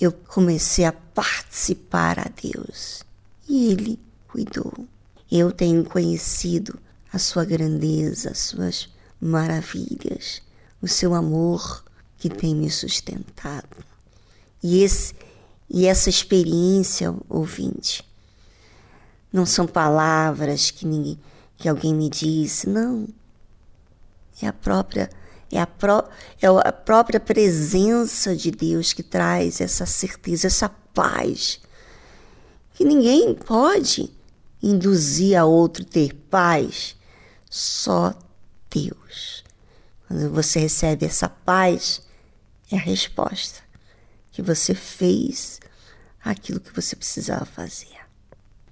eu 0.00 0.12
comecei 0.12 0.84
a 0.84 0.92
participar 0.92 2.20
a 2.20 2.30
Deus 2.40 3.02
e 3.48 3.72
Ele 3.72 3.98
cuidou. 4.28 4.86
Eu 5.28 5.50
tenho 5.50 5.84
conhecido 5.84 6.78
a 7.12 7.18
sua 7.18 7.44
grandeza, 7.44 8.30
as 8.30 8.38
suas 8.38 8.94
maravilhas, 9.20 10.42
o 10.80 10.88
seu 10.88 11.14
amor 11.14 11.84
que 12.18 12.28
tem 12.28 12.54
me 12.54 12.70
sustentado. 12.70 13.84
E, 14.62 14.82
esse, 14.82 15.14
e 15.68 15.86
essa 15.86 16.10
experiência, 16.10 17.14
ouvinte, 17.28 18.04
não 19.32 19.44
são 19.44 19.66
palavras 19.66 20.70
que, 20.70 20.86
ninguém, 20.86 21.18
que 21.56 21.68
alguém 21.68 21.94
me 21.94 22.08
disse, 22.08 22.68
não. 22.68 23.08
É 24.40 24.46
a 24.46 24.52
própria 24.52 25.08
é 25.50 25.60
a, 25.60 25.66
pró 25.66 26.08
é 26.42 26.46
a 26.46 26.72
própria 26.72 27.20
presença 27.20 28.34
de 28.34 28.50
Deus 28.50 28.92
que 28.92 29.02
traz 29.02 29.60
essa 29.60 29.86
certeza, 29.86 30.48
essa 30.48 30.68
paz 30.68 31.60
que 32.76 32.84
ninguém 32.84 33.34
pode 33.34 34.10
induzir 34.62 35.38
a 35.38 35.46
outro 35.46 35.82
ter 35.82 36.14
paz, 36.28 36.94
só 37.48 38.14
Deus. 38.76 39.42
Quando 40.06 40.30
você 40.30 40.60
recebe 40.60 41.04
essa 41.06 41.28
paz, 41.28 42.00
é 42.70 42.76
a 42.76 42.80
resposta 42.80 43.60
que 44.30 44.40
você 44.42 44.72
fez 44.74 45.58
aquilo 46.22 46.60
que 46.60 46.72
você 46.74 46.94
precisava 46.94 47.46
fazer. 47.46 47.96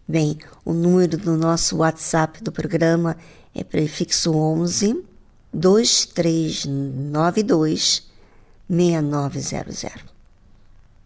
Bem, 0.07 0.39
o 0.65 0.73
número 0.75 1.17
do 1.17 1.37
nosso 1.37 1.79
WhatsApp 1.79 2.41
do 2.43 2.53
programa 2.53 3.17
é 3.55 3.65
prefixo 3.65 4.37
11 4.37 5.03
2392 5.53 8.07
6900. 8.69 10.05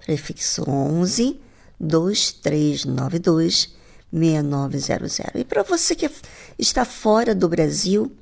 Prefixo 0.04 0.68
11 0.68 1.40
2392 1.78 3.72
6900. 4.12 5.18
E 5.36 5.44
para 5.44 5.62
você 5.62 5.94
que 5.94 6.10
está 6.58 6.84
fora 6.84 7.32
do 7.34 7.48
Brasil, 7.48 8.12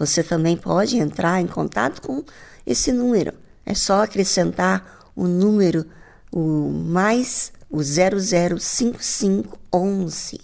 você 0.00 0.24
também 0.24 0.56
pode 0.56 0.96
entrar 0.96 1.42
em 1.42 1.46
contato 1.46 2.00
com 2.00 2.24
esse 2.66 2.90
número. 2.90 3.34
É 3.66 3.74
só 3.74 4.02
acrescentar 4.02 5.12
o 5.14 5.28
número, 5.28 5.84
o 6.32 6.70
mais 6.70 7.52
o 7.68 7.82
005511, 7.82 10.40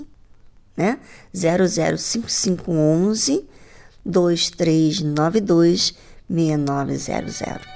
né? 0.77 0.99
005511 1.35 3.49
2392 4.05 5.95
6900. 6.29 7.76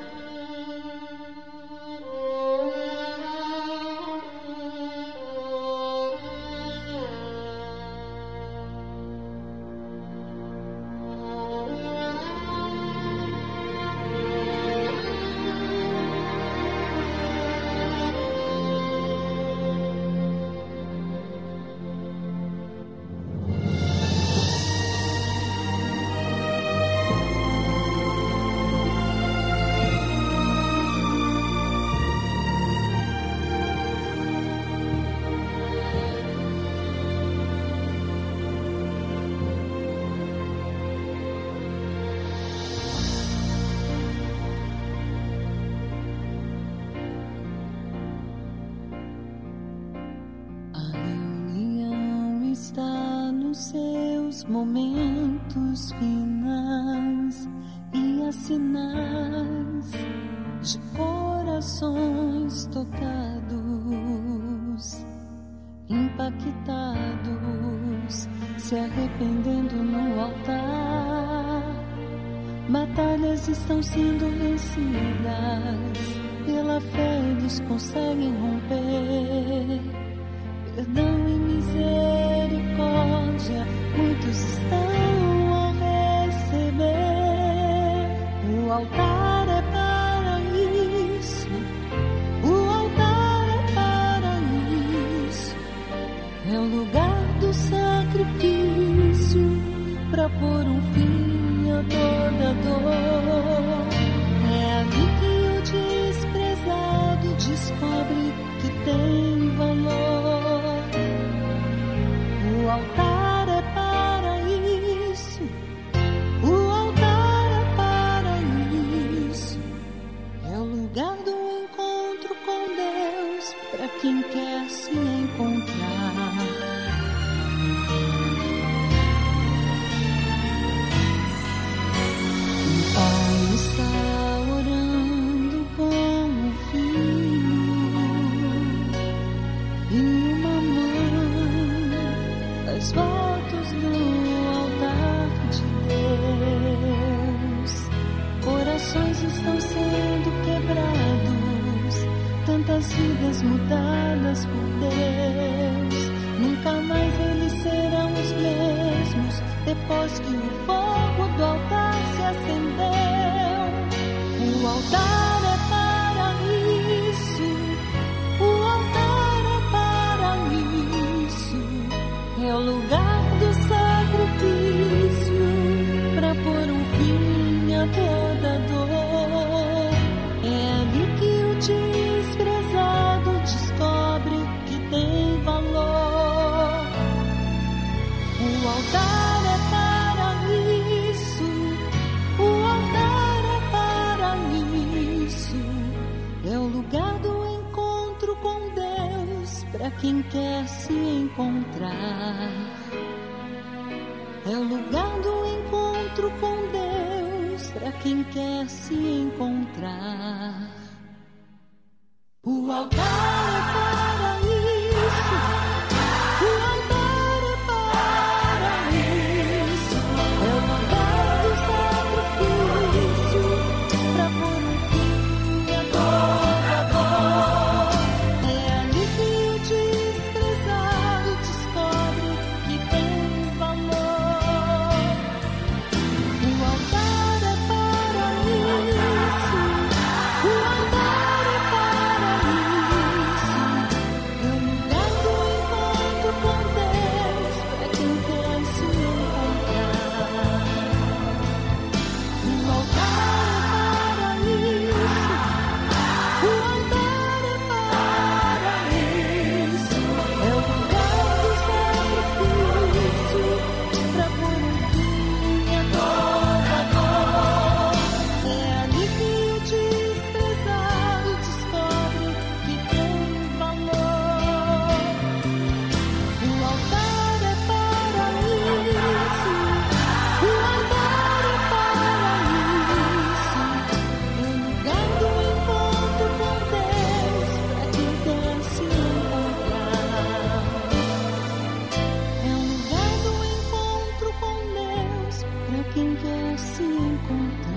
Quem 295.93 296.15
quer 296.15 296.57
se 296.57 296.83
encontrar. 296.83 297.70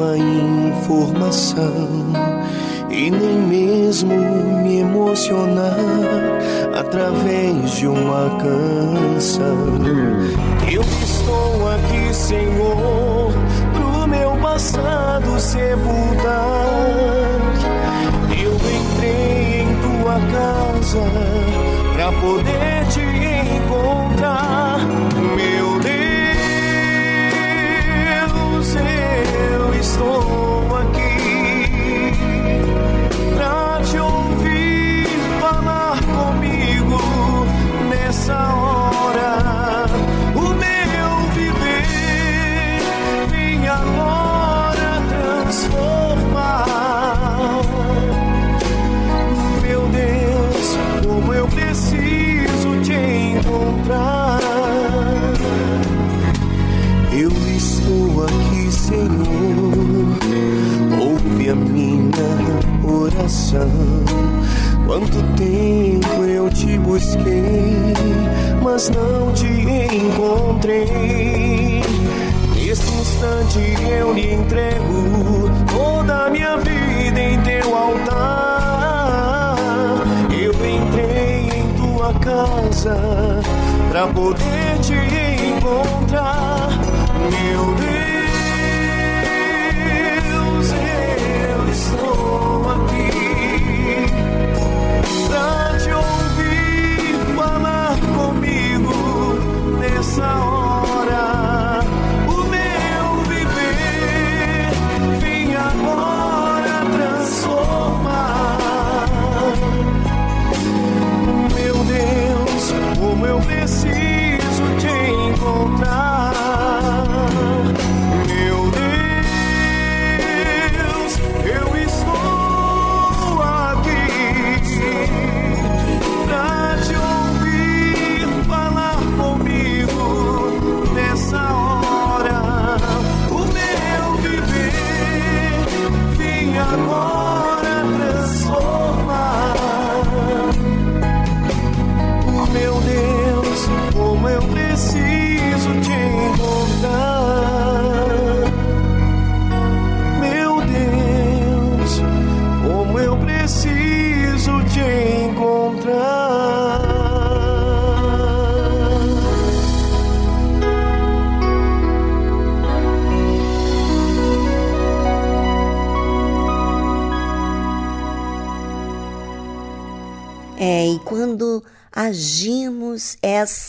Mais 0.00 0.39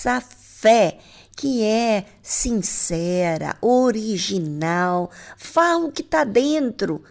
essa 0.02 0.20
fé 0.20 0.98
que 1.36 1.64
é 1.64 2.06
sincera, 2.22 3.56
original, 3.62 5.12
fala 5.38 5.86
o 5.86 5.92
que 5.92 6.02
está 6.02 6.24
dentro, 6.24 7.04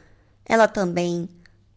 ela 0.45 0.67
também 0.67 1.29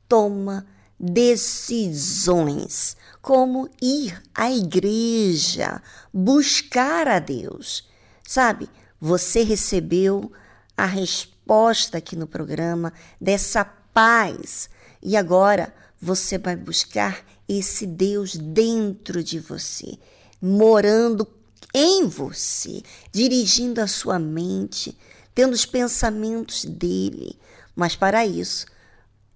toma 0.07 0.65
decisões, 0.99 2.97
como 3.21 3.69
ir 3.81 4.19
à 4.33 4.51
igreja, 4.51 5.81
buscar 6.11 7.07
a 7.07 7.19
Deus. 7.19 7.87
Sabe, 8.27 8.67
você 8.99 9.43
recebeu 9.43 10.31
a 10.75 10.85
resposta 10.85 11.99
aqui 11.99 12.15
no 12.15 12.25
programa 12.27 12.91
dessa 13.21 13.63
paz 13.63 14.67
e 15.01 15.15
agora 15.15 15.73
você 16.01 16.37
vai 16.39 16.55
buscar 16.55 17.23
esse 17.47 17.85
Deus 17.85 18.35
dentro 18.35 19.23
de 19.23 19.39
você, 19.39 19.97
morando 20.45 21.25
em 21.73 22.05
você, 22.05 22.83
dirigindo 23.13 23.79
a 23.79 23.87
sua 23.87 24.19
mente, 24.19 24.97
tendo 25.33 25.53
os 25.53 25.65
pensamentos 25.65 26.65
dele. 26.65 27.39
Mas 27.73 27.95
para 27.95 28.25
isso, 28.25 28.65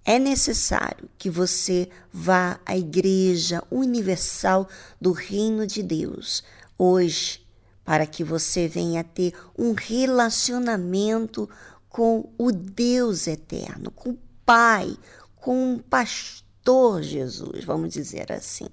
é 0.04 0.18
necessário 0.18 1.08
que 1.16 1.30
você 1.30 1.88
vá 2.12 2.60
à 2.66 2.76
Igreja 2.76 3.62
Universal 3.70 4.68
do 5.00 5.12
Reino 5.12 5.66
de 5.66 5.82
Deus 5.82 6.44
hoje, 6.76 7.40
para 7.86 8.06
que 8.06 8.22
você 8.22 8.68
venha 8.68 9.02
ter 9.02 9.32
um 9.56 9.72
relacionamento 9.72 11.48
com 11.88 12.30
o 12.36 12.52
Deus 12.52 13.26
eterno, 13.26 13.90
com 13.90 14.10
o 14.10 14.18
Pai, 14.44 14.94
com 15.36 15.74
o 15.74 15.78
pastor 15.78 17.02
Jesus, 17.02 17.64
vamos 17.64 17.94
dizer 17.94 18.30
assim, 18.30 18.68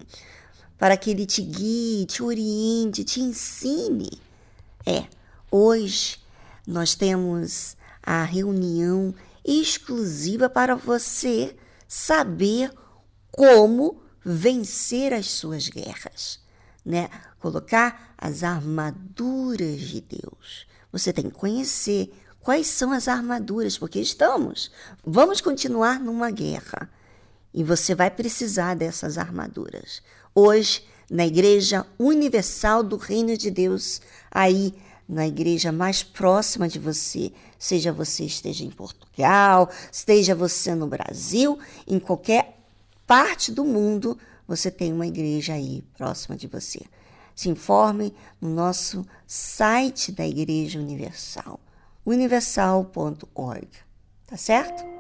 para 0.78 0.98
que 0.98 1.12
ele 1.12 1.26
te 1.26 1.42
guie, 1.42 2.06
te 2.06 2.22
oriente, 2.22 3.04
te 3.04 3.22
ensine. 3.22 4.10
É, 4.86 5.06
hoje 5.50 6.20
nós 6.68 6.96
temos 6.96 7.76
a 8.02 8.24
reunião 8.24 9.14
exclusiva 9.44 10.50
para 10.50 10.76
você 10.76 11.56
saber 11.88 12.72
como 13.32 14.02
vencer 14.24 15.14
as 15.14 15.28
suas 15.28 15.70
guerras, 15.70 16.40
né? 16.84 17.10
Colocar 17.40 18.14
as 18.18 18.44
armaduras 18.44 19.82
de 19.82 20.02
Deus. 20.02 20.66
Você 20.92 21.14
tem 21.14 21.26
que 21.26 21.36
conhecer 21.36 22.12
quais 22.40 22.68
são 22.68 22.92
as 22.92 23.08
armaduras, 23.08 23.78
porque 23.78 24.00
estamos, 24.00 24.72
vamos 25.06 25.42
continuar 25.42 26.00
numa 26.00 26.32
guerra. 26.32 26.90
E 27.54 27.64
você 27.64 27.96
vai 27.96 28.12
precisar 28.12 28.76
dessas 28.76 29.18
armaduras. 29.18 30.02
Hoje, 30.38 30.84
na 31.10 31.26
Igreja 31.26 31.86
Universal 31.98 32.84
do 32.84 32.98
Reino 32.98 33.38
de 33.38 33.50
Deus, 33.50 34.02
aí 34.30 34.74
na 35.08 35.26
igreja 35.26 35.72
mais 35.72 36.04
próxima 36.04 36.68
de 36.68 36.78
você, 36.78 37.32
seja 37.58 37.94
você 37.94 38.26
esteja 38.26 38.66
em 38.66 38.70
Portugal, 38.70 39.70
esteja 39.90 40.36
você 40.36 40.76
no 40.76 40.88
Brasil, 40.88 41.58
em 41.88 42.00
qualquer 42.00 42.60
parte 43.08 43.50
do 43.50 43.64
mundo, 43.64 44.18
você 44.46 44.70
tem 44.70 44.92
uma 44.92 45.08
igreja 45.08 45.54
aí 45.54 45.82
próxima 45.98 46.36
de 46.36 46.48
você. 46.48 46.82
Se 47.34 47.48
informe 47.48 48.14
no 48.42 48.50
nosso 48.50 49.06
site 49.26 50.12
da 50.12 50.28
Igreja 50.28 50.80
Universal, 50.80 51.60
universal.org. 52.06 53.70
Tá 54.28 54.36
certo? 54.36 54.95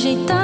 Me 0.00 0.14
sujeitar 0.14 0.39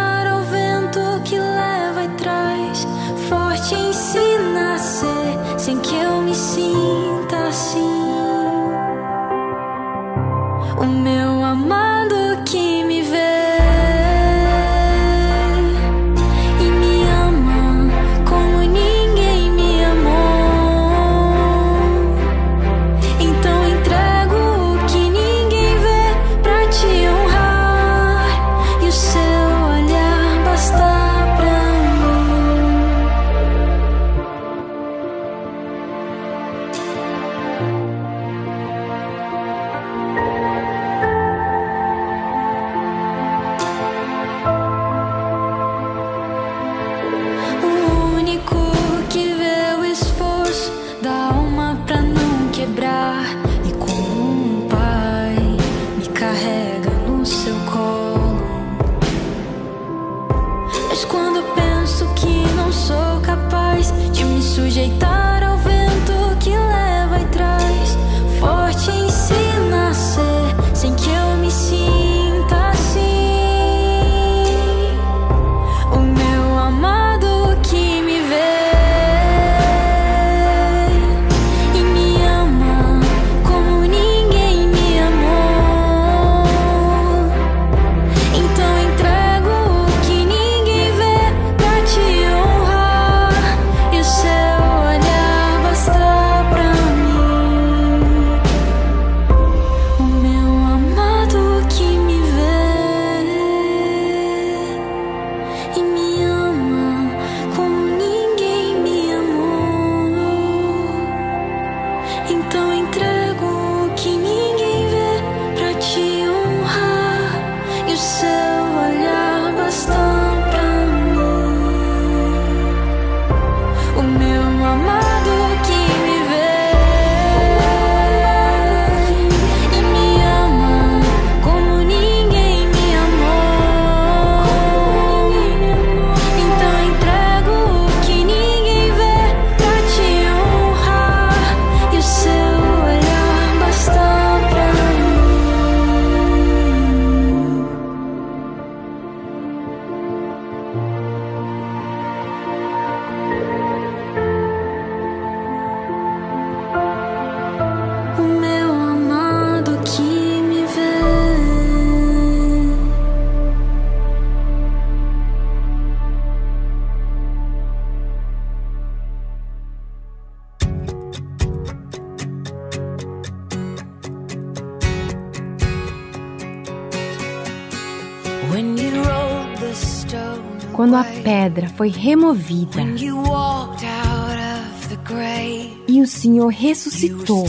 Quando 180.72 180.94
a 180.94 181.04
pedra 181.04 181.68
foi 181.70 181.88
removida 181.88 182.76
when 182.76 182.96
you 182.98 183.16
walked 183.16 183.82
out 183.84 184.36
of 184.36 184.88
the 184.88 184.96
grave, 185.04 185.72
e 185.88 186.02
o 186.02 186.06
Senhor 186.06 186.48
ressuscitou, 186.48 187.46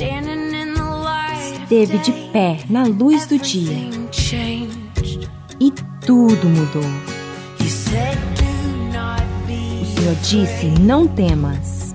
esteve 1.61 1.97
de 1.97 2.11
pé 2.31 2.59
na 2.69 2.83
luz 2.83 3.27
do 3.27 3.37
dia 3.37 3.89
e 5.59 5.71
tudo 6.05 6.47
mudou. 6.47 6.89
You 7.59 7.69
said, 7.69 8.17
"Do 8.37 8.97
not 8.97 9.23
be 9.45 9.81
O 9.81 9.85
Senhor 9.85 10.15
disse: 10.21 10.67
Não 10.79 11.05
temas. 11.05 11.93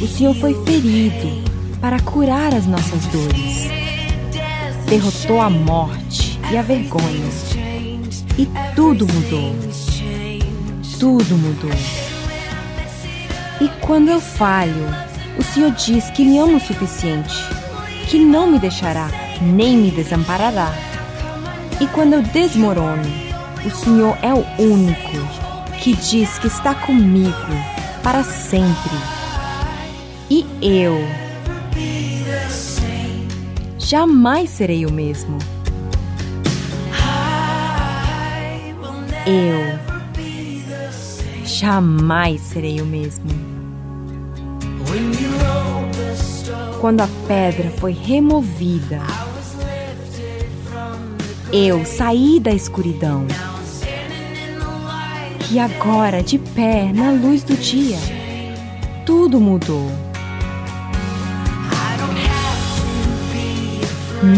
O 0.00 0.06
Senhor 0.06 0.34
foi 0.36 0.54
ferido 0.64 1.44
para 1.82 2.00
curar 2.00 2.54
as 2.54 2.66
nossas 2.66 3.04
dores. 3.06 3.68
Derrotou 4.88 5.40
a 5.40 5.50
morte 5.50 6.25
e 6.50 6.56
a 6.56 6.62
vergonha. 6.62 7.30
E 8.38 8.48
tudo 8.74 9.06
mudou. 9.06 9.54
Tudo 10.98 11.36
mudou. 11.36 11.70
E 13.60 13.68
quando 13.80 14.10
eu 14.10 14.20
falho, 14.20 14.86
o 15.38 15.42
Senhor 15.42 15.70
diz 15.72 16.10
que 16.10 16.24
me 16.24 16.38
ama 16.38 16.58
o 16.58 16.60
suficiente, 16.60 17.34
que 18.08 18.18
não 18.18 18.50
me 18.50 18.58
deixará 18.58 19.08
nem 19.40 19.76
me 19.76 19.90
desamparará. 19.90 20.72
E 21.80 21.86
quando 21.88 22.14
eu 22.14 22.22
desmorono, 22.22 23.02
o 23.64 23.70
Senhor 23.70 24.16
é 24.22 24.32
o 24.32 24.44
único 24.58 25.18
que 25.82 25.94
diz 25.94 26.38
que 26.38 26.46
está 26.46 26.74
comigo 26.74 27.34
para 28.02 28.22
sempre. 28.22 28.96
E 30.30 30.46
eu 30.62 30.96
jamais 33.78 34.50
serei 34.50 34.86
o 34.86 34.92
mesmo. 34.92 35.38
Eu 39.26 39.78
jamais 41.44 42.40
serei 42.40 42.80
o 42.80 42.86
mesmo. 42.86 43.26
Quando 46.80 47.00
a 47.00 47.08
pedra 47.26 47.70
foi 47.70 47.92
removida, 47.92 49.00
eu 51.52 51.84
saí 51.84 52.38
da 52.38 52.52
escuridão 52.52 53.26
e 55.50 55.58
agora, 55.60 56.22
de 56.22 56.38
pé 56.38 56.92
na 56.92 57.10
luz 57.10 57.44
do 57.44 57.54
dia, 57.54 57.98
tudo 59.04 59.40
mudou. 59.40 59.90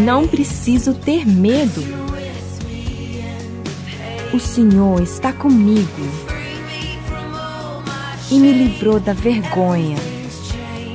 Não 0.04 0.28
preciso 0.28 0.92
ter 0.92 1.26
medo. 1.26 2.07
O 4.30 4.38
Senhor 4.38 5.00
está 5.00 5.32
comigo 5.32 6.06
e 8.30 8.38
me 8.38 8.52
livrou 8.52 9.00
da 9.00 9.14
vergonha. 9.14 9.96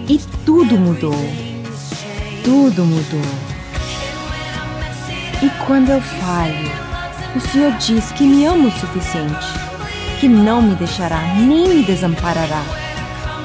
E 0.07 0.19
tudo 0.45 0.77
mudou. 0.77 1.15
Tudo 2.43 2.85
mudou. 2.85 3.25
E 5.41 5.49
quando 5.65 5.89
eu 5.89 5.99
falho, 5.99 6.71
o 7.35 7.39
Senhor 7.39 7.71
diz 7.79 8.11
que 8.11 8.23
me 8.23 8.45
ama 8.45 8.67
o 8.67 8.79
suficiente, 8.79 9.47
que 10.19 10.27
não 10.27 10.61
me 10.61 10.75
deixará 10.75 11.19
nem 11.33 11.67
me 11.69 11.83
desamparará. 11.83 12.61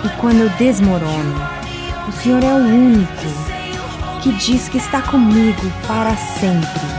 E 0.04 0.08
quando 0.20 0.40
eu 0.40 0.50
desmorono, 0.50 1.34
o 2.06 2.12
Senhor 2.12 2.44
é 2.44 2.52
o 2.52 2.58
único 2.58 3.26
que 4.22 4.32
diz 4.32 4.68
que 4.68 4.76
está 4.76 5.00
comigo 5.00 5.72
para 5.86 6.14
sempre. 6.14 6.97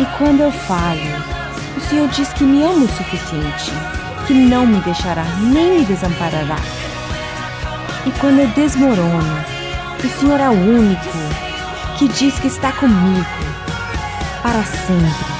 E 0.00 0.06
quando 0.16 0.40
eu 0.42 0.52
falho, 0.52 1.24
o 1.76 1.80
Senhor 1.80 2.08
diz 2.08 2.32
que 2.32 2.44
me 2.44 2.62
ama 2.62 2.84
o 2.84 2.88
suficiente, 2.88 3.72
que 4.26 4.34
não 4.34 4.64
me 4.64 4.80
deixará 4.82 5.24
nem 5.40 5.80
me 5.80 5.84
desamparará. 5.84 6.58
E 8.06 8.10
quando 8.20 8.38
eu 8.38 8.48
desmorono, 8.48 9.44
o 10.02 10.08
Senhor 10.08 10.40
é 10.40 10.48
o 10.48 10.52
único 10.52 11.02
que 11.98 12.06
diz 12.08 12.38
que 12.38 12.46
está 12.46 12.70
comigo 12.72 13.26
para 14.42 14.62
sempre. 14.64 15.38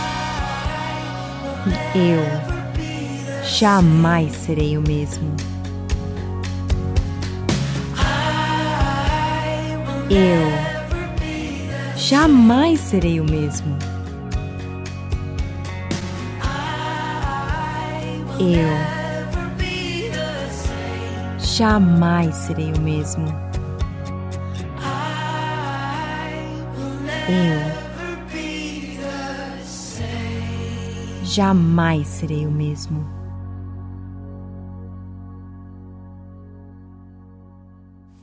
E 1.95 2.11
eu 2.11 3.45
jamais 3.45 4.33
serei 4.35 4.77
o 4.77 4.83
mesmo. 4.83 5.37
Eu 10.11 10.51
jamais 11.97 12.81
serei 12.81 13.21
o 13.21 13.25
mesmo. 13.25 13.98
Eu 18.41 18.69
jamais 21.41 22.37
serei 22.37 22.73
o 22.73 22.81
mesmo. 22.81 23.27
Eu 27.29 27.79
jamais 31.25 32.07
serei 32.07 32.47
o 32.47 32.51
mesmo. 32.51 33.05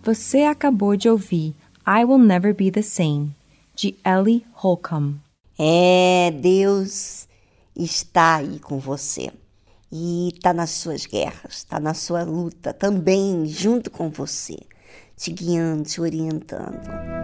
Você 0.01 0.43
acabou 0.43 0.95
de 0.95 1.09
ouvir 1.09 1.53
I 1.85 2.05
Will 2.05 2.19
Never 2.19 2.55
Be 2.55 2.71
the 2.71 2.81
Same, 2.81 3.35
de 3.75 3.97
Ellie 4.05 4.45
Holcomb. 4.53 5.19
É, 5.59 6.31
Deus 6.31 7.27
está 7.75 8.35
aí 8.35 8.59
com 8.59 8.79
você. 8.79 9.33
E 9.91 10.29
está 10.35 10.53
nas 10.53 10.71
suas 10.71 11.05
guerras, 11.05 11.57
está 11.57 11.79
na 11.79 11.93
sua 11.93 12.23
luta 12.23 12.73
também, 12.73 13.45
junto 13.45 13.89
com 13.89 14.09
você, 14.09 14.57
te 15.15 15.31
guiando, 15.31 15.83
te 15.83 16.01
orientando. 16.01 17.14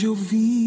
Hoje 0.00 0.06
eu 0.06 0.14
vim 0.14 0.59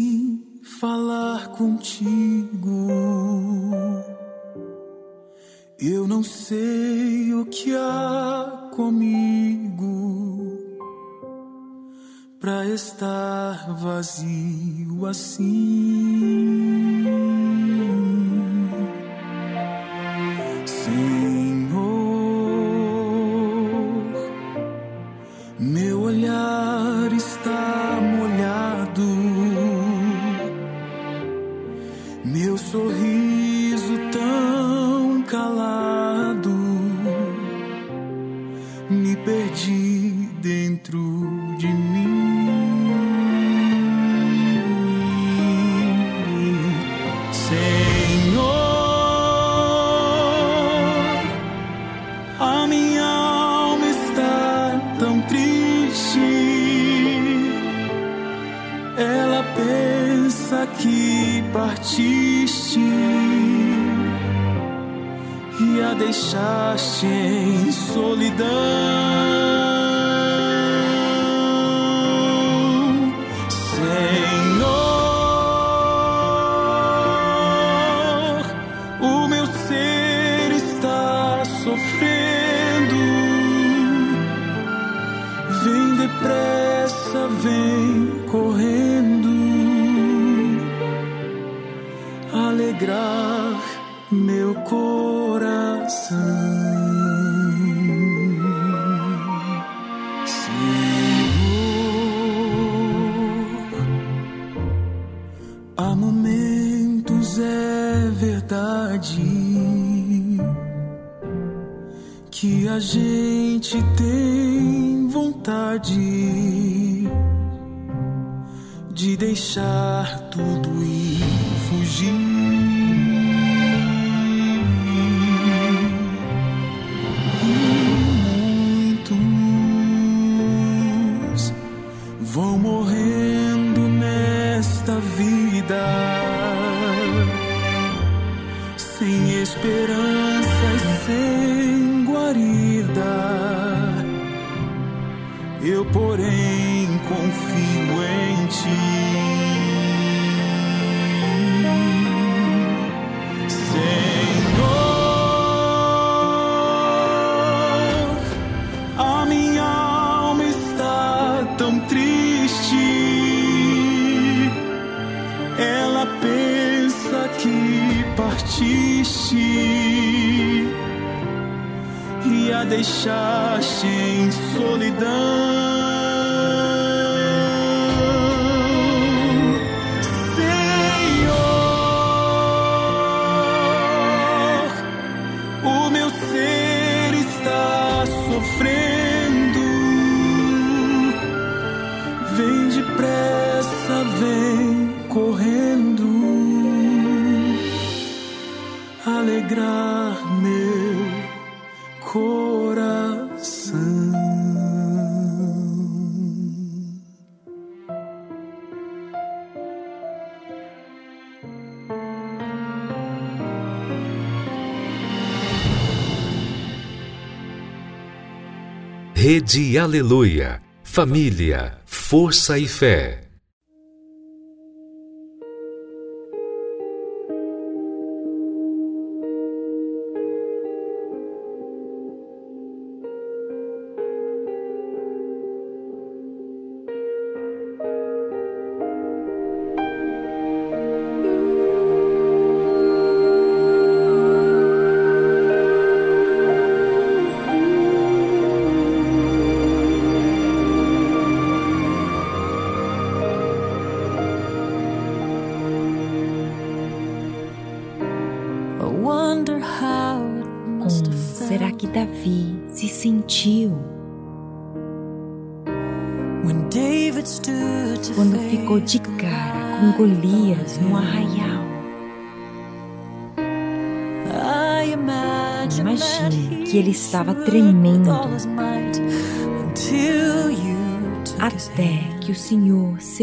Rede 219.44 219.76
Aleluia. 219.76 220.62
Família, 220.82 221.76
força 221.84 222.58
e 222.58 222.66
fé. 222.66 223.23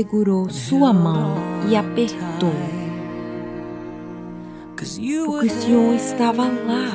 Segurou 0.02 0.50
sua 0.50 0.92
mão 0.92 1.36
e 1.70 1.76
apertou. 1.76 2.56
Porque 4.66 5.20
o 5.20 5.48
Senhor 5.48 5.94
estava 5.94 6.42
lá, 6.42 6.90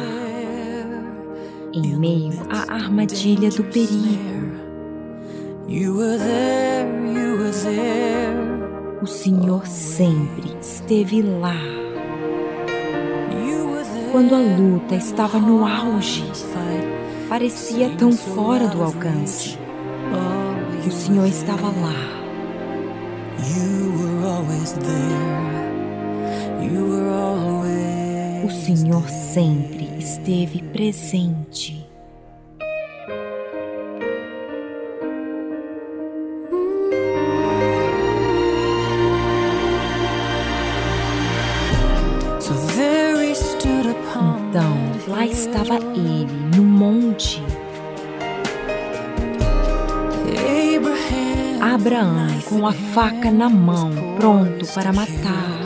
em 1.73 1.97
meio 1.97 2.33
à 2.51 2.75
armadilha 2.75 3.49
do 3.51 3.63
perigo. 3.63 4.57
O 9.01 9.07
Senhor 9.07 9.65
sempre 9.69 10.57
esteve 10.61 11.23
lá. 11.23 11.55
Quando 14.11 14.35
a 14.35 14.39
luta 14.39 14.97
estava 14.97 15.39
no 15.39 15.65
auge, 15.65 16.25
parecia 17.29 17.89
tão 17.91 18.11
fora 18.11 18.67
do 18.67 18.83
alcance. 18.83 19.57
O 20.85 20.91
Senhor 20.91 21.27
estava 21.27 21.69
lá. 21.69 22.16
O 28.45 28.51
Senhor 28.51 29.09
sempre 29.09 29.89
esteve 29.99 30.61
presente. 30.62 31.87
estava 45.37 45.77
ele 45.95 46.46
Abraão 51.97 52.41
com 52.45 52.67
a 52.67 52.73
faca 52.73 53.31
na 53.31 53.49
mão, 53.49 53.91
pronto 54.19 54.67
para 54.75 54.93
matar. 54.93 55.57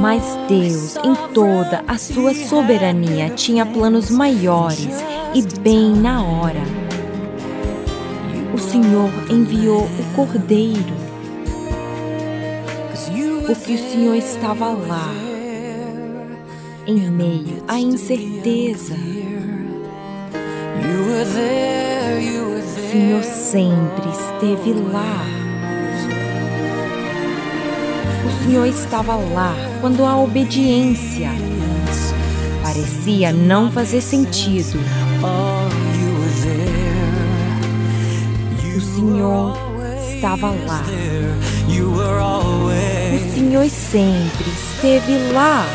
Mas 0.00 0.22
Deus, 0.48 0.96
em 0.96 1.14
toda 1.32 1.82
a 1.86 1.96
sua 1.96 2.34
soberania, 2.34 3.30
tinha 3.30 3.64
planos 3.64 4.10
maiores 4.10 5.02
e 5.32 5.42
bem 5.60 5.94
na 5.94 6.22
hora. 6.22 6.60
O 8.52 8.58
Senhor 8.58 9.10
enviou 9.30 9.84
o 9.84 10.14
cordeiro 10.14 11.04
porque 13.46 13.74
o 13.74 13.78
Senhor 13.78 14.14
estava 14.14 14.68
lá, 14.68 15.12
em 16.86 17.10
meio 17.10 17.62
à 17.68 17.78
incerteza. 17.78 18.94
Senhor 22.94 23.24
sempre 23.24 24.08
esteve 24.08 24.72
lá. 24.72 25.26
O 28.24 28.44
Senhor 28.44 28.66
estava 28.68 29.16
lá 29.16 29.52
quando 29.80 30.04
a 30.04 30.16
obediência 30.16 31.28
parecia 32.62 33.32
não 33.32 33.68
fazer 33.68 34.00
sentido. 34.00 34.78
O 38.76 38.80
Senhor 38.80 39.58
estava 40.14 40.50
lá. 40.50 40.84
O 43.12 43.34
Senhor 43.34 43.68
sempre 43.70 44.46
esteve 44.50 45.32
lá. 45.32 45.66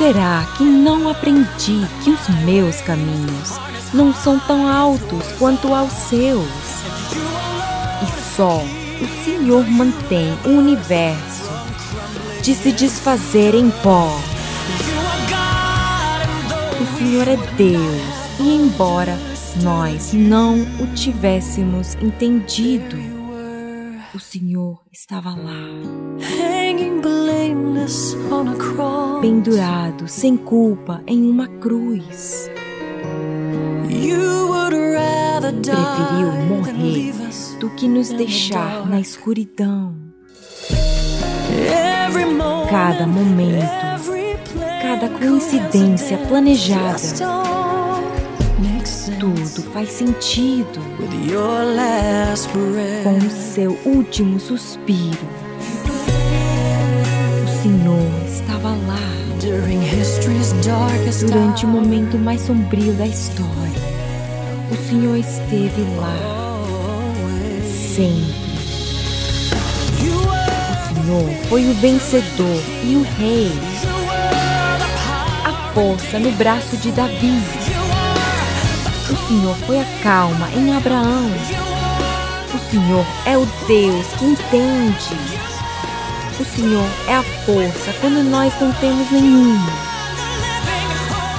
Será 0.00 0.46
que 0.56 0.64
não 0.64 1.10
aprendi 1.10 1.86
que 2.02 2.08
os 2.08 2.26
meus 2.42 2.80
caminhos 2.80 3.60
não 3.92 4.14
são 4.14 4.38
tão 4.38 4.66
altos 4.66 5.30
quanto 5.38 5.74
aos 5.74 5.92
seus? 5.92 6.48
E 8.02 8.34
só 8.34 8.62
o 8.64 9.22
Senhor 9.22 9.62
mantém 9.68 10.32
o 10.46 10.56
universo 10.56 11.50
de 12.42 12.54
se 12.54 12.72
desfazer 12.72 13.54
em 13.54 13.70
pó. 13.82 14.18
O 16.80 16.96
Senhor 16.96 17.28
é 17.28 17.36
Deus 17.58 18.02
e, 18.38 18.56
embora 18.56 19.18
nós 19.62 20.14
não 20.14 20.62
o 20.80 20.86
tivéssemos 20.94 21.94
entendido, 21.96 22.96
estava 25.00 25.30
lá, 25.30 25.80
pendurado 29.22 30.06
sem 30.06 30.36
culpa 30.36 31.02
em 31.06 31.22
uma 31.22 31.48
cruz. 31.48 32.50
Preferiu 35.62 36.32
morrer 36.48 37.14
do 37.58 37.70
que 37.70 37.88
nos 37.88 38.10
deixar 38.10 38.86
na 38.86 39.00
escuridão. 39.00 39.94
Cada 42.70 43.06
momento, 43.06 43.64
cada 44.82 45.08
coincidência 45.08 46.18
planejada, 46.28 46.98
tudo 49.54 49.70
faz 49.72 49.90
sentido 49.90 50.80
com 53.02 53.26
o 53.26 53.30
seu 53.30 53.78
último 53.84 54.38
suspiro. 54.38 55.18
O 57.44 57.62
Senhor 57.62 58.28
estava 58.28 58.68
lá 58.68 59.00
durante 61.20 61.64
o 61.64 61.68
momento 61.68 62.18
mais 62.18 62.42
sombrio 62.42 62.92
da 62.94 63.06
história. 63.06 63.50
O 64.70 64.88
Senhor 64.88 65.16
esteve 65.16 65.82
lá 65.96 66.16
sempre. 67.66 68.40
O 70.94 70.94
Senhor 70.94 71.48
foi 71.48 71.68
o 71.68 71.74
vencedor 71.74 72.62
e 72.84 72.96
o 72.96 73.02
rei. 73.18 73.50
A 75.44 75.72
força 75.74 76.18
no 76.18 76.30
braço 76.32 76.76
de 76.76 76.92
Davi. 76.92 77.59
Senhor 79.30 79.56
foi 79.58 79.78
a 79.78 79.84
calma 80.02 80.50
em 80.56 80.76
Abraão. 80.76 81.30
O 82.52 82.68
Senhor 82.68 83.06
é 83.24 83.38
o 83.38 83.46
Deus 83.68 84.06
que 84.18 84.24
entende. 84.24 85.14
O 86.40 86.44
Senhor 86.44 86.84
é 87.06 87.14
a 87.14 87.22
força 87.46 87.92
quando 88.00 88.24
nós 88.24 88.52
não 88.60 88.72
temos 88.72 89.08
nenhuma. 89.12 89.70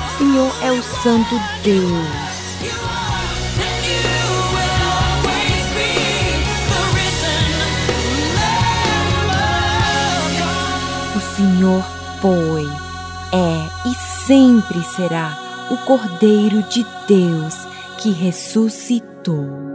O 0.06 0.18
Senhor 0.18 0.56
é 0.64 0.72
o 0.72 0.82
Santo 0.82 1.38
Deus. 1.66 2.08
O 11.14 11.36
Senhor 11.36 11.84
foi, 12.22 12.70
é 13.34 13.90
e 13.90 13.94
sempre 14.26 14.82
será 14.96 15.38
o 15.70 15.76
Cordeiro 15.86 16.64
de 16.64 16.86
Deus 17.06 17.70
que 18.02 18.10
ressuscitou. 18.10 19.71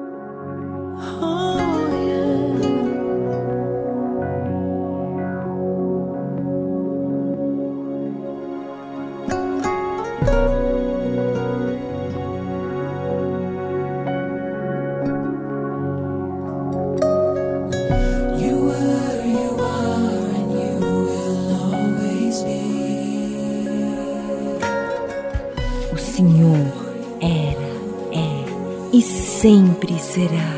Será. 29.98 30.52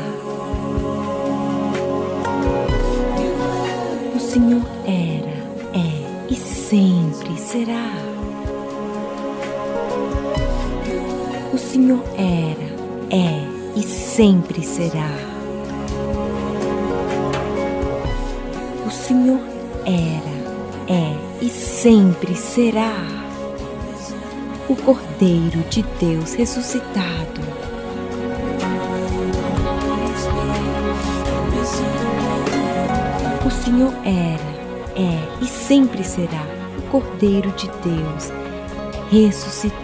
O 4.15 4.19
Senhor 4.19 4.61
era, 4.85 5.77
é 5.77 6.27
e 6.29 6.35
sempre 6.35 7.37
será. 7.37 7.93
O 11.53 11.57
Senhor 11.57 12.03
era, 12.17 13.15
é 13.15 13.43
e 13.75 13.83
sempre 13.83 14.63
será. 14.63 15.09
O 18.85 18.91
Senhor 18.91 19.41
era, 19.85 20.93
é 20.93 21.15
e 21.41 21.49
sempre 21.49 22.35
será. 22.35 23.05
O 24.67 24.75
Cordeiro 24.75 25.63
de 25.69 25.83
Deus 25.99 26.33
ressuscitado. 26.33 27.68
O 33.79 33.81
Senhor 33.81 33.93
era, 34.03 34.99
é 35.01 35.41
e 35.41 35.47
sempre 35.47 36.03
será 36.03 36.45
o 36.77 36.81
Cordeiro 36.91 37.49
de 37.51 37.69
Deus 37.81 38.29
ressuscitado. 39.09 39.78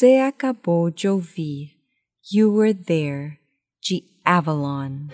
Você 0.00 0.16
acabou 0.16 0.90
de 0.90 1.06
ouvir 1.06 1.72
You 2.32 2.54
Were 2.54 2.72
There, 2.72 3.38
de 3.82 4.02
Avalon. 4.24 5.08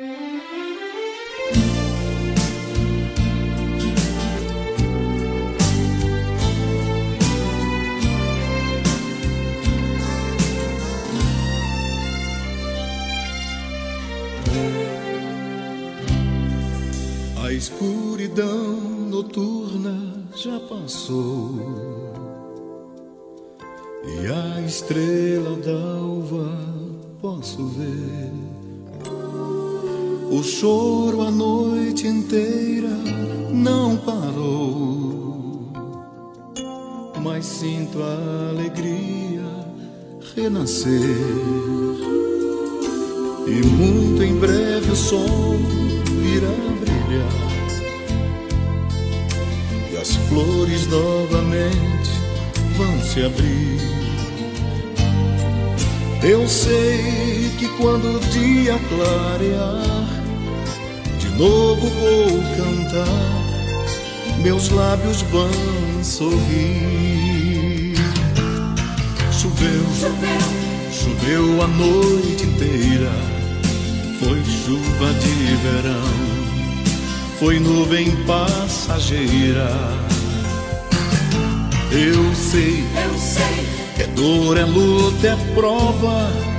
A 17.43 17.53
escuridão 17.53 18.77
noturna 19.11 20.29
já 20.37 20.61
passou. 20.61 21.56
Choro 30.67 31.23
a 31.23 31.31
noite 31.31 32.09
inteira 32.09 32.91
não 33.53 33.97
parou, 33.97 35.71
mas 37.23 37.47
sinto 37.47 38.03
a 38.03 38.49
alegria 38.51 39.45
renascer. 40.35 40.91
E 43.47 43.65
muito 43.65 44.25
em 44.25 44.35
breve 44.41 44.91
o 44.91 44.97
sol 44.97 45.57
virá 46.21 46.51
brilhar 46.81 47.47
e 49.93 49.97
as 49.97 50.17
flores 50.29 50.89
novamente 50.89 52.11
vão 52.77 53.01
se 53.03 53.23
abrir. 53.23 53.79
Eu 56.25 56.49
sei 56.49 57.53
que 57.57 57.69
quando 57.79 58.17
o 58.17 58.21
dia 58.33 58.77
clarear, 58.89 60.16
novo 61.37 61.87
vou 61.89 62.43
cantar, 62.57 63.07
meus 64.43 64.71
lábios 64.71 65.23
vão 65.23 65.51
sorrir. 66.03 67.95
Choveu, 69.33 69.85
choveu, 70.01 70.93
choveu 70.93 71.63
a 71.63 71.67
noite 71.69 72.45
inteira, 72.45 73.13
foi 74.19 74.43
chuva 74.45 75.13
de 75.15 75.57
verão, 75.63 76.11
foi 77.39 77.61
nuvem 77.61 78.11
passageira. 78.25 79.71
Eu 81.93 82.35
sei, 82.35 82.85
eu 83.05 83.19
sei 83.19 83.77
é 83.99 84.07
dor, 84.09 84.59
é 84.59 84.65
luta, 84.65 85.29
é 85.29 85.37
prova. 85.55 86.56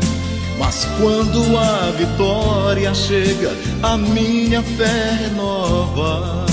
Mas 0.58 0.86
quando 1.00 1.58
a 1.58 1.92
vitória 1.92 2.94
chega, 2.94 3.52
a 3.84 3.98
minha 3.98 4.64
fé 4.64 5.12
renova. 5.22 6.47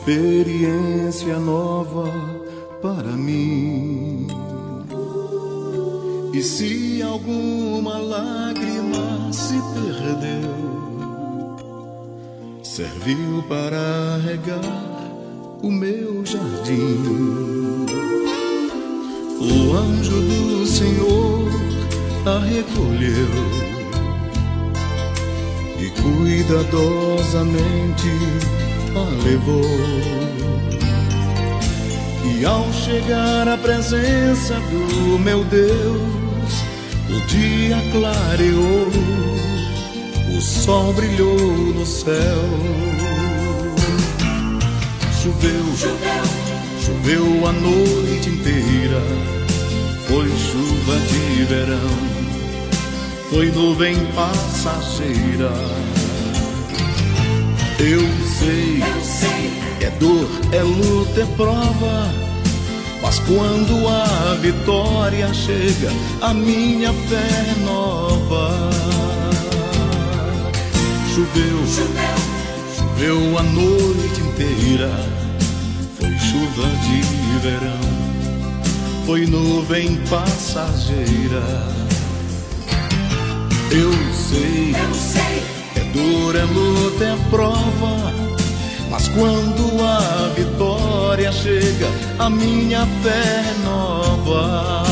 Experiência 0.00 1.38
nova 1.38 2.10
para 2.80 3.12
mim. 3.12 4.26
E 6.32 6.42
se 6.42 7.02
alguma 7.02 7.98
lágrima 7.98 9.30
se 9.30 9.60
perdeu, 9.74 10.54
serviu 12.62 13.44
para 13.46 14.16
regar 14.24 14.64
o 15.62 15.70
meu 15.70 16.24
jardim. 16.24 17.84
O 19.38 19.76
anjo 19.76 20.22
do 20.22 20.66
Senhor 20.66 21.46
a 22.24 22.38
recolheu 22.38 23.28
e 25.78 25.90
cuidadosamente 26.00 28.08
levou. 29.24 29.64
E 32.24 32.44
ao 32.44 32.72
chegar 32.72 33.48
à 33.48 33.56
presença 33.56 34.54
do 34.54 35.18
meu 35.18 35.44
Deus, 35.44 36.52
o 37.08 37.26
dia 37.26 37.76
clareou, 37.92 38.88
o 40.36 40.40
sol 40.40 40.92
brilhou 40.92 41.38
no 41.38 41.86
céu. 41.86 42.44
Choveu, 45.22 45.64
choveu, 45.76 46.24
choveu 46.80 47.46
a 47.46 47.52
noite 47.52 48.30
inteira, 48.30 49.02
foi 50.06 50.28
chuva 50.28 50.98
de 51.08 51.44
verão 51.44 52.20
foi 53.30 53.48
nuvem 53.52 53.94
passageira. 54.12 55.52
Eu 57.80 58.00
sei, 58.38 58.82
eu 58.82 59.02
sei, 59.02 59.50
é 59.80 59.90
dor, 59.98 60.28
é 60.52 60.62
luta, 60.62 61.22
é 61.22 61.26
prova. 61.34 62.12
Mas 63.02 63.18
quando 63.20 63.88
a 63.88 64.34
vitória 64.34 65.32
chega, 65.32 65.90
a 66.20 66.34
minha 66.34 66.92
fé 66.92 67.16
é 67.16 67.64
nova. 67.64 68.70
Choveu, 71.14 71.66
choveu, 71.66 72.40
choveu 72.76 73.38
a 73.38 73.42
noite 73.42 74.20
inteira. 74.20 74.90
Foi 75.98 76.18
chuva 76.18 76.68
de 76.84 77.00
verão, 77.40 79.06
foi 79.06 79.24
nuvem 79.24 79.96
passageira. 80.10 81.42
Eu 83.72 83.92
sei, 84.12 84.74
eu 84.78 84.94
sei, 84.94 85.42
dor, 85.92 86.36
é 86.36 86.44
luta, 86.44 87.04
é 87.04 87.16
prova. 87.30 88.12
Mas 88.90 89.08
quando 89.08 89.82
a 89.82 90.32
vitória 90.34 91.30
chega, 91.32 91.86
a 92.18 92.28
minha 92.28 92.86
fé 93.02 93.44
é 93.50 93.54
nova. 93.64 94.82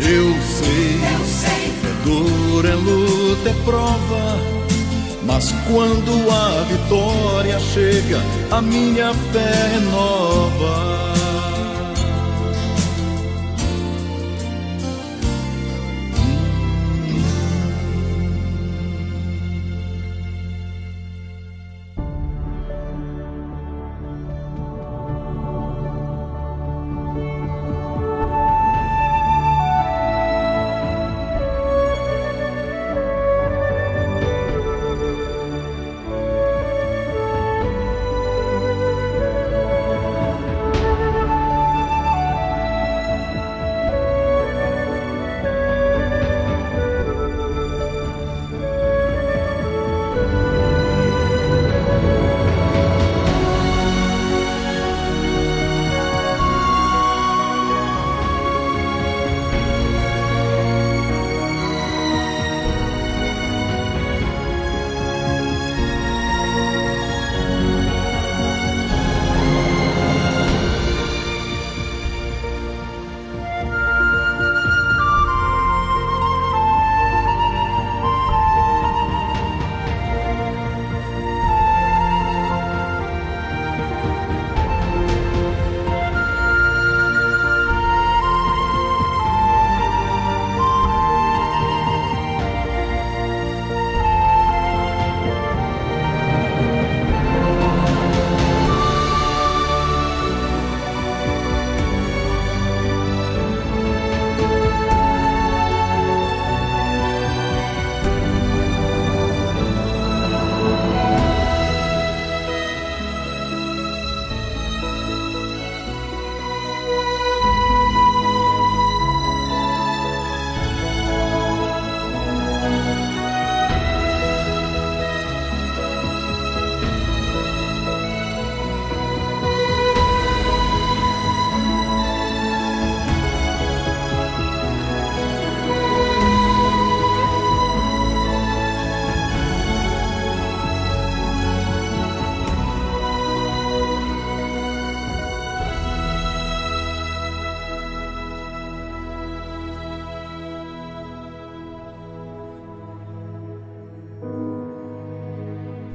Eu 0.00 0.34
sei, 0.58 1.00
eu 1.12 1.24
sei, 1.26 1.72
dor, 2.04 2.64
é 2.64 2.74
luta, 2.74 3.50
é 3.50 3.54
prova. 3.64 4.54
Mas 5.26 5.52
quando 5.66 6.30
a 6.30 6.64
vitória 6.64 7.58
chega, 7.58 8.22
a 8.50 8.60
minha 8.60 9.12
fé 9.32 9.76
é 9.76 9.80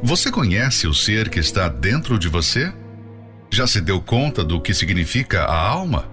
Você 0.09 0.31
conhece 0.31 0.87
o 0.87 0.93
ser 0.93 1.29
que 1.29 1.37
está 1.39 1.67
dentro 1.67 2.17
de 2.17 2.27
você? 2.27 2.73
Já 3.51 3.67
se 3.67 3.79
deu 3.79 4.01
conta 4.01 4.43
do 4.43 4.59
que 4.59 4.73
significa 4.73 5.43
a 5.43 5.55
alma? 5.55 6.09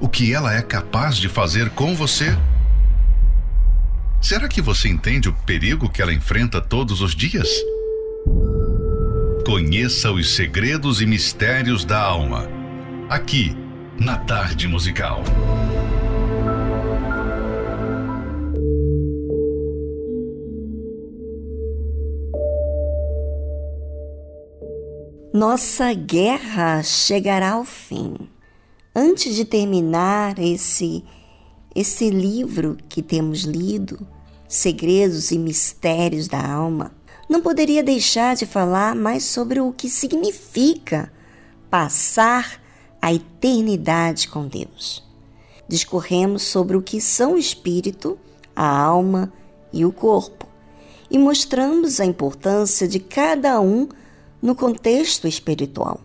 O 0.00 0.08
que 0.08 0.32
ela 0.32 0.54
é 0.54 0.62
capaz 0.62 1.18
de 1.18 1.28
fazer 1.28 1.68
com 1.68 1.94
você? 1.94 2.34
Será 4.22 4.48
que 4.48 4.62
você 4.62 4.88
entende 4.88 5.28
o 5.28 5.34
perigo 5.34 5.90
que 5.90 6.00
ela 6.00 6.14
enfrenta 6.14 6.62
todos 6.62 7.02
os 7.02 7.14
dias? 7.14 7.46
Conheça 9.44 10.10
os 10.10 10.34
segredos 10.34 11.02
e 11.02 11.06
mistérios 11.06 11.84
da 11.84 12.00
alma. 12.00 12.48
Aqui, 13.06 13.54
na 14.00 14.16
Tarde 14.16 14.66
Musical. 14.66 15.22
Nossa 25.36 25.92
guerra 25.92 26.82
chegará 26.82 27.50
ao 27.50 27.64
fim. 27.66 28.16
Antes 28.94 29.34
de 29.34 29.44
terminar 29.44 30.38
esse 30.38 31.04
esse 31.74 32.08
livro 32.08 32.78
que 32.88 33.02
temos 33.02 33.40
lido, 33.40 33.98
Segredos 34.48 35.30
e 35.30 35.38
Mistérios 35.38 36.26
da 36.26 36.42
Alma, 36.42 36.90
não 37.28 37.42
poderia 37.42 37.82
deixar 37.82 38.34
de 38.34 38.46
falar 38.46 38.94
mais 38.96 39.24
sobre 39.24 39.60
o 39.60 39.74
que 39.74 39.90
significa 39.90 41.12
passar 41.68 42.58
a 43.02 43.12
eternidade 43.12 44.28
com 44.28 44.48
Deus. 44.48 45.04
Discorremos 45.68 46.44
sobre 46.44 46.78
o 46.78 46.82
que 46.82 46.98
são 46.98 47.34
o 47.34 47.38
espírito, 47.38 48.18
a 48.56 48.66
alma 48.66 49.30
e 49.70 49.84
o 49.84 49.92
corpo, 49.92 50.48
e 51.10 51.18
mostramos 51.18 52.00
a 52.00 52.06
importância 52.06 52.88
de 52.88 52.98
cada 52.98 53.60
um 53.60 53.86
no 54.40 54.54
contexto 54.54 55.26
espiritual. 55.26 56.00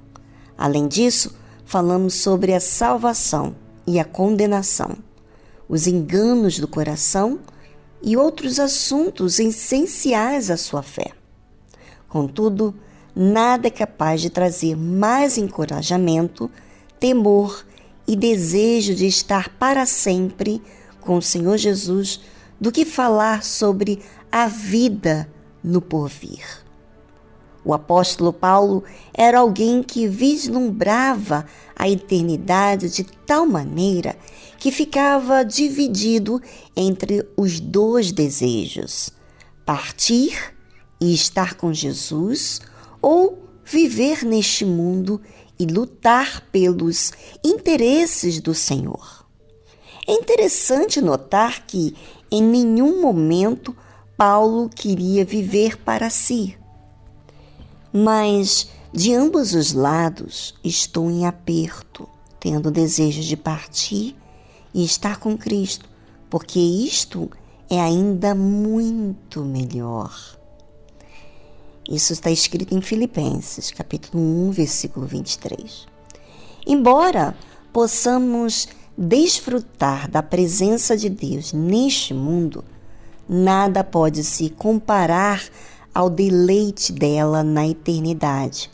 Além 0.57 0.87
disso, 0.87 1.35
falamos 1.65 2.15
sobre 2.15 2.53
a 2.53 2.59
salvação 2.59 3.55
e 3.87 3.99
a 3.99 4.05
condenação, 4.05 4.97
os 5.67 5.87
enganos 5.87 6.59
do 6.59 6.67
coração 6.67 7.39
e 8.01 8.17
outros 8.17 8.59
assuntos 8.59 9.39
essenciais 9.39 10.49
à 10.49 10.57
sua 10.57 10.81
fé. 10.81 11.11
Contudo, 12.07 12.75
nada 13.15 13.67
é 13.67 13.71
capaz 13.71 14.21
de 14.21 14.29
trazer 14.29 14.75
mais 14.75 15.37
encorajamento, 15.37 16.49
temor 16.99 17.65
e 18.07 18.15
desejo 18.15 18.93
de 18.93 19.07
estar 19.07 19.49
para 19.57 19.85
sempre 19.85 20.61
com 20.99 21.17
o 21.17 21.21
Senhor 21.21 21.57
Jesus 21.57 22.21
do 22.59 22.71
que 22.71 22.85
falar 22.85 23.43
sobre 23.43 24.01
a 24.31 24.47
vida 24.47 25.27
no 25.63 25.81
porvir. 25.81 26.45
O 27.63 27.73
apóstolo 27.73 28.33
Paulo 28.33 28.83
era 29.13 29.39
alguém 29.39 29.83
que 29.83 30.07
vislumbrava 30.07 31.45
a 31.75 31.87
eternidade 31.87 32.89
de 32.89 33.03
tal 33.03 33.45
maneira 33.45 34.17
que 34.57 34.71
ficava 34.71 35.43
dividido 35.43 36.41
entre 36.75 37.27
os 37.37 37.59
dois 37.59 38.11
desejos: 38.11 39.11
partir 39.65 40.55
e 40.99 41.13
estar 41.13 41.53
com 41.55 41.71
Jesus 41.71 42.61
ou 43.01 43.37
viver 43.63 44.25
neste 44.25 44.65
mundo 44.65 45.21
e 45.59 45.65
lutar 45.65 46.41
pelos 46.51 47.11
interesses 47.43 48.39
do 48.39 48.55
Senhor. 48.55 49.23
É 50.07 50.13
interessante 50.13 50.99
notar 50.99 51.67
que 51.67 51.95
em 52.31 52.41
nenhum 52.41 53.01
momento 53.01 53.75
Paulo 54.17 54.67
queria 54.67 55.23
viver 55.23 55.77
para 55.77 56.09
si 56.09 56.57
mas 57.91 58.69
de 58.93 59.13
ambos 59.13 59.53
os 59.53 59.73
lados 59.73 60.53
estou 60.63 61.09
em 61.09 61.25
aperto, 61.25 62.07
tendo 62.39 62.71
desejo 62.71 63.21
de 63.21 63.37
partir 63.37 64.15
e 64.73 64.83
estar 64.83 65.17
com 65.17 65.37
Cristo, 65.37 65.89
porque 66.29 66.59
isto 66.59 67.29
é 67.69 67.79
ainda 67.79 68.35
muito 68.35 69.41
melhor. 69.43 70.13
Isso 71.89 72.13
está 72.13 72.31
escrito 72.31 72.75
em 72.75 72.81
Filipenses, 72.81 73.71
capítulo 73.71 74.21
1, 74.47 74.51
versículo 74.51 75.05
23. 75.05 75.87
Embora 76.65 77.35
possamos 77.73 78.67
desfrutar 78.97 80.09
da 80.09 80.21
presença 80.21 80.95
de 80.95 81.09
Deus 81.09 81.53
neste 81.53 82.13
mundo, 82.13 82.63
nada 83.27 83.83
pode 83.83 84.23
se 84.23 84.49
comparar 84.49 85.43
ao 85.93 86.09
deleite 86.09 86.91
dela 86.91 87.43
na 87.43 87.67
eternidade. 87.67 88.69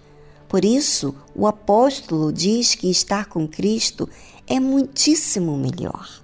Por 0.48 0.64
isso, 0.64 1.14
o 1.36 1.46
apóstolo 1.46 2.32
diz 2.32 2.74
que 2.74 2.90
estar 2.90 3.26
com 3.26 3.48
Cristo 3.48 4.08
é 4.46 4.60
muitíssimo 4.60 5.58
melhor. 5.58 6.24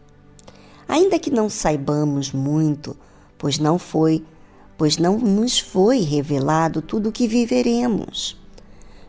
Ainda 0.87 1.19
que 1.19 1.29
não 1.31 1.49
saibamos 1.49 2.31
muito, 2.31 2.95
pois 3.37 3.59
não 3.59 3.77
foi, 3.77 4.23
pois 4.77 4.97
não 4.97 5.17
nos 5.17 5.59
foi 5.59 5.99
revelado 5.99 6.81
tudo 6.81 7.09
o 7.09 7.11
que 7.11 7.27
viveremos. 7.27 8.37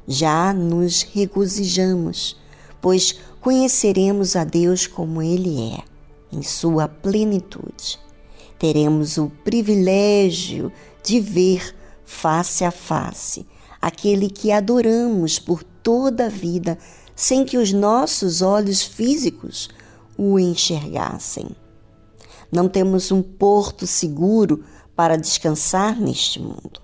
Já 0.06 0.52
nos 0.52 1.02
regozijamos, 1.02 2.36
pois 2.81 3.19
conheceremos 3.40 4.35
a 4.35 4.44
Deus 4.44 4.86
como 4.86 5.23
ele 5.23 5.74
é, 5.74 5.85
em 6.32 6.43
sua 6.43 6.89
plenitude. 6.89 8.01
Teremos 8.59 9.16
o 9.16 9.31
privilégio 9.44 10.73
de 11.05 11.20
ver 11.20 11.74
face 12.05 12.64
a 12.64 12.70
face 12.72 13.47
aquele 13.85 14.31
que 14.31 14.51
adoramos 14.51 15.39
por 15.39 15.62
toda 15.62 16.24
a 16.24 16.31
vida, 16.31 16.78
sem 17.14 17.44
que 17.44 17.59
os 17.59 17.70
nossos 17.70 18.40
olhos 18.40 18.81
físicos 18.81 19.68
o 20.16 20.39
enxergassem. 20.39 21.51
Não 22.51 22.66
temos 22.66 23.12
um 23.12 23.20
porto 23.20 23.86
seguro 23.86 24.64
para 24.97 25.18
descansar 25.18 26.01
neste 26.01 26.40
mundo. 26.40 26.81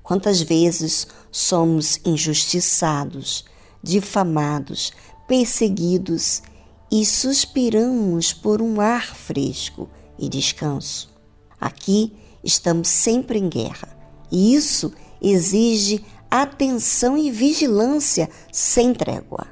Quantas 0.00 0.40
vezes 0.40 1.08
somos 1.32 1.98
injustiçados, 2.04 3.44
difamados, 3.82 4.92
perseguidos 5.26 6.40
e 6.88 7.04
suspiramos 7.04 8.32
por 8.32 8.62
um 8.62 8.80
ar 8.80 9.12
fresco 9.16 9.88
e 10.16 10.28
descanso. 10.28 11.12
Aqui 11.60 12.12
Estamos 12.44 12.88
sempre 12.88 13.38
em 13.38 13.48
guerra 13.48 13.88
e 14.30 14.54
isso 14.54 14.92
exige 15.22 16.04
atenção 16.30 17.16
e 17.16 17.30
vigilância 17.30 18.28
sem 18.52 18.92
trégua. 18.92 19.46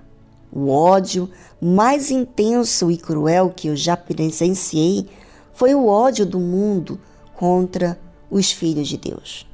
O 0.53 0.69
ódio 0.69 1.31
mais 1.61 2.11
intenso 2.11 2.91
e 2.91 2.99
cruel 2.99 3.51
que 3.55 3.69
eu 3.69 3.77
já 3.77 3.97
presenciei 3.97 5.09
foi 5.55 5.75
o 5.75 5.87
ódio 5.87 6.27
do 6.27 6.39
mundo 6.39 7.01
contra 7.35 7.99
os 8.31 8.53
filhos 8.53 8.89
de 8.89 8.99
Deus. 8.99 9.47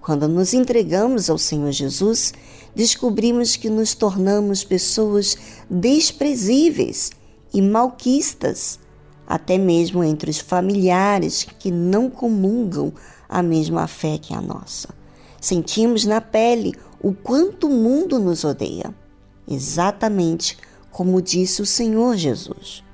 Quando 0.00 0.28
nos 0.28 0.52
entregamos 0.52 1.30
ao 1.30 1.38
Senhor 1.38 1.70
Jesus, 1.70 2.34
descobrimos 2.74 3.56
que 3.56 3.70
nos 3.70 3.94
tornamos 3.94 4.64
pessoas 4.64 5.38
desprezíveis 5.70 7.12
e 7.54 7.62
malquistas 7.62 8.78
até 9.26 9.56
mesmo 9.58 10.02
entre 10.02 10.30
os 10.30 10.38
familiares 10.38 11.44
que 11.58 11.70
não 11.70 12.10
comungam 12.10 12.92
a 13.28 13.42
mesma 13.42 13.86
fé 13.86 14.18
que 14.18 14.34
a 14.34 14.40
nossa. 14.40 14.88
Sentimos 15.40 16.04
na 16.04 16.20
pele 16.20 16.74
o 17.00 17.12
quanto 17.12 17.66
o 17.66 17.70
mundo 17.70 18.18
nos 18.18 18.44
odeia, 18.44 18.94
exatamente 19.48 20.56
como 20.90 21.22
disse 21.22 21.62
o 21.62 21.66
Senhor 21.66 22.16
Jesus. 22.16 22.84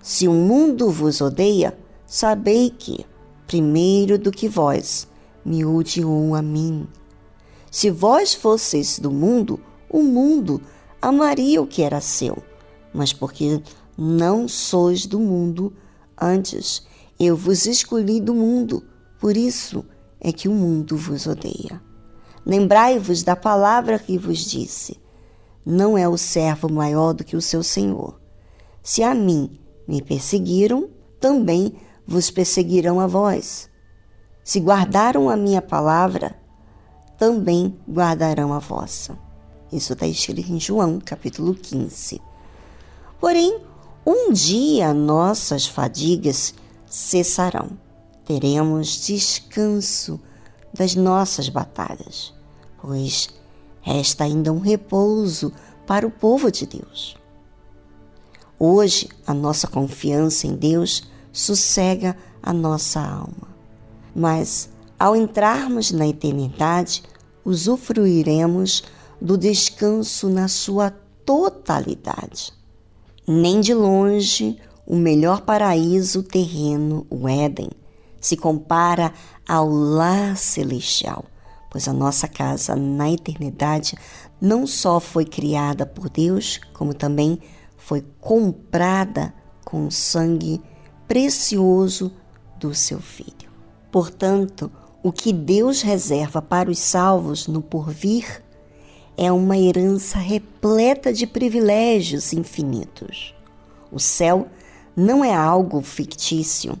Se 0.00 0.28
o 0.28 0.32
mundo 0.32 0.88
vos 0.90 1.20
odeia, 1.20 1.76
sabei 2.06 2.70
que, 2.70 3.04
primeiro 3.46 4.16
do 4.16 4.30
que 4.30 4.48
vós, 4.48 5.08
me 5.44 5.64
odiou 5.64 6.34
a 6.34 6.40
mim. 6.40 6.86
Se 7.70 7.90
vós 7.90 8.32
fosseis 8.32 8.98
do 8.98 9.10
mundo, 9.10 9.60
o 9.90 10.02
mundo 10.02 10.62
amaria 11.02 11.60
o 11.60 11.66
que 11.66 11.82
era 11.82 12.00
seu, 12.00 12.42
mas 12.94 13.12
porque 13.12 13.60
não 13.96 14.46
sois 14.46 15.06
do 15.06 15.18
mundo, 15.18 15.72
antes 16.20 16.86
eu 17.18 17.36
vos 17.36 17.66
escolhi 17.66 18.20
do 18.20 18.34
mundo, 18.34 18.84
por 19.18 19.36
isso 19.36 19.84
é 20.20 20.32
que 20.32 20.48
o 20.48 20.52
mundo 20.52 20.96
vos 20.96 21.26
odeia. 21.26 21.80
Lembrai-vos 22.44 23.22
da 23.22 23.34
palavra 23.34 23.98
que 23.98 24.18
vos 24.18 24.38
disse: 24.38 25.00
Não 25.64 25.96
é 25.96 26.08
o 26.08 26.16
servo 26.16 26.70
maior 26.70 27.12
do 27.12 27.24
que 27.24 27.36
o 27.36 27.40
seu 27.40 27.62
senhor. 27.62 28.20
Se 28.82 29.02
a 29.02 29.14
mim 29.14 29.58
me 29.88 30.02
perseguiram, 30.02 30.88
também 31.18 31.74
vos 32.06 32.30
perseguirão 32.30 33.00
a 33.00 33.06
vós. 33.06 33.68
Se 34.44 34.60
guardaram 34.60 35.28
a 35.28 35.36
minha 35.36 35.60
palavra, 35.60 36.36
também 37.18 37.76
guardarão 37.88 38.52
a 38.52 38.58
vossa. 38.58 39.18
Isso 39.72 39.94
está 39.94 40.06
escrito 40.06 40.52
em 40.52 40.60
João, 40.60 41.00
capítulo 41.04 41.54
15. 41.54 42.20
Porém, 43.18 43.60
um 44.06 44.32
dia 44.32 44.94
nossas 44.94 45.66
fadigas 45.66 46.54
cessarão. 46.86 47.70
Teremos 48.24 49.04
descanso 49.04 50.20
das 50.72 50.94
nossas 50.94 51.48
batalhas. 51.48 52.32
pois 52.80 53.28
resta 53.82 54.24
ainda 54.24 54.52
um 54.52 54.60
repouso 54.60 55.52
para 55.86 56.06
o 56.06 56.10
povo 56.10 56.50
de 56.50 56.66
Deus. 56.66 57.16
Hoje, 58.58 59.08
a 59.26 59.34
nossa 59.34 59.66
confiança 59.66 60.46
em 60.46 60.54
Deus 60.54 61.02
sossega 61.32 62.16
a 62.42 62.52
nossa 62.52 63.00
alma. 63.00 63.48
Mas, 64.14 64.70
ao 64.98 65.14
entrarmos 65.14 65.90
na 65.90 66.06
eternidade, 66.06 67.02
usufruiremos 67.44 68.82
do 69.20 69.36
descanso 69.36 70.28
na 70.28 70.48
sua 70.48 70.90
totalidade. 71.24 72.55
Nem 73.28 73.60
de 73.60 73.74
longe 73.74 74.56
o 74.86 74.94
melhor 74.94 75.40
paraíso 75.40 76.22
terreno, 76.22 77.04
o 77.10 77.28
Éden, 77.28 77.70
se 78.20 78.36
compara 78.36 79.12
ao 79.48 79.68
lar 79.68 80.36
celestial, 80.36 81.24
pois 81.68 81.88
a 81.88 81.92
nossa 81.92 82.28
casa 82.28 82.76
na 82.76 83.10
eternidade 83.10 83.96
não 84.40 84.64
só 84.64 85.00
foi 85.00 85.24
criada 85.24 85.84
por 85.84 86.08
Deus, 86.08 86.60
como 86.72 86.94
também 86.94 87.40
foi 87.76 88.04
comprada 88.20 89.34
com 89.64 89.88
o 89.88 89.90
sangue 89.90 90.62
precioso 91.08 92.12
do 92.60 92.72
seu 92.72 93.00
Filho. 93.00 93.50
Portanto, 93.90 94.70
o 95.02 95.10
que 95.10 95.32
Deus 95.32 95.82
reserva 95.82 96.40
para 96.40 96.70
os 96.70 96.78
salvos 96.78 97.48
no 97.48 97.60
porvir 97.60 98.42
é 99.16 99.32
uma 99.32 99.56
herança 99.56 100.18
repleta 100.18 101.12
de 101.12 101.26
privilégios 101.26 102.32
infinitos. 102.32 103.34
O 103.90 103.98
céu 103.98 104.46
não 104.94 105.24
é 105.24 105.34
algo 105.34 105.80
fictício, 105.80 106.78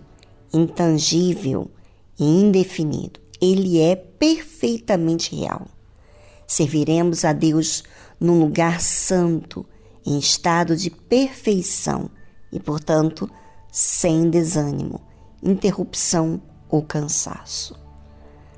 intangível 0.52 1.70
e 2.18 2.24
indefinido. 2.24 3.20
Ele 3.40 3.80
é 3.80 3.96
perfeitamente 3.96 5.34
real. 5.34 5.66
Serviremos 6.46 7.24
a 7.24 7.32
Deus 7.32 7.82
num 8.20 8.38
lugar 8.38 8.80
santo, 8.80 9.64
em 10.04 10.18
estado 10.18 10.76
de 10.76 10.90
perfeição 10.90 12.10
e, 12.52 12.60
portanto, 12.60 13.28
sem 13.72 14.30
desânimo, 14.30 15.00
interrupção 15.42 16.40
ou 16.68 16.82
cansaço. 16.82 17.74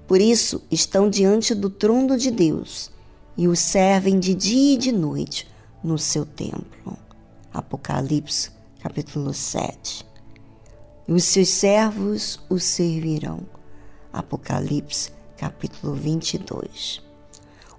Por 0.06 0.20
isso, 0.20 0.62
estão 0.70 1.08
diante 1.08 1.54
do 1.54 1.70
trono 1.70 2.16
de 2.16 2.30
Deus 2.30 2.90
e 3.38 3.46
o 3.46 3.54
servem 3.54 4.18
de 4.18 4.34
dia 4.34 4.74
e 4.74 4.76
de 4.76 4.90
noite 4.90 5.46
no 5.82 5.96
seu 5.96 6.26
templo. 6.26 6.98
Apocalipse, 7.54 8.50
capítulo 8.80 9.32
7. 9.32 10.04
E 11.06 11.12
os 11.12 11.22
seus 11.22 11.48
servos 11.48 12.40
o 12.50 12.58
servirão. 12.58 13.42
Apocalipse, 14.12 15.12
capítulo 15.36 15.94
22. 15.94 17.00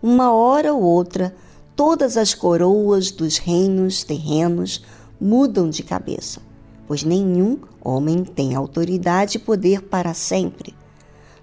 Uma 0.01 0.31
hora 0.31 0.73
ou 0.73 0.81
outra, 0.81 1.35
todas 1.75 2.15
as 2.15 2.33
coroas 2.33 3.11
dos 3.11 3.37
reinos 3.37 4.01
terrenos 4.05 4.81
mudam 5.19 5.69
de 5.69 5.83
cabeça, 5.83 6.41
pois 6.87 7.03
nenhum 7.03 7.59
homem 7.81 8.23
tem 8.23 8.55
autoridade 8.55 9.35
e 9.35 9.41
poder 9.41 9.81
para 9.81 10.13
sempre. 10.13 10.73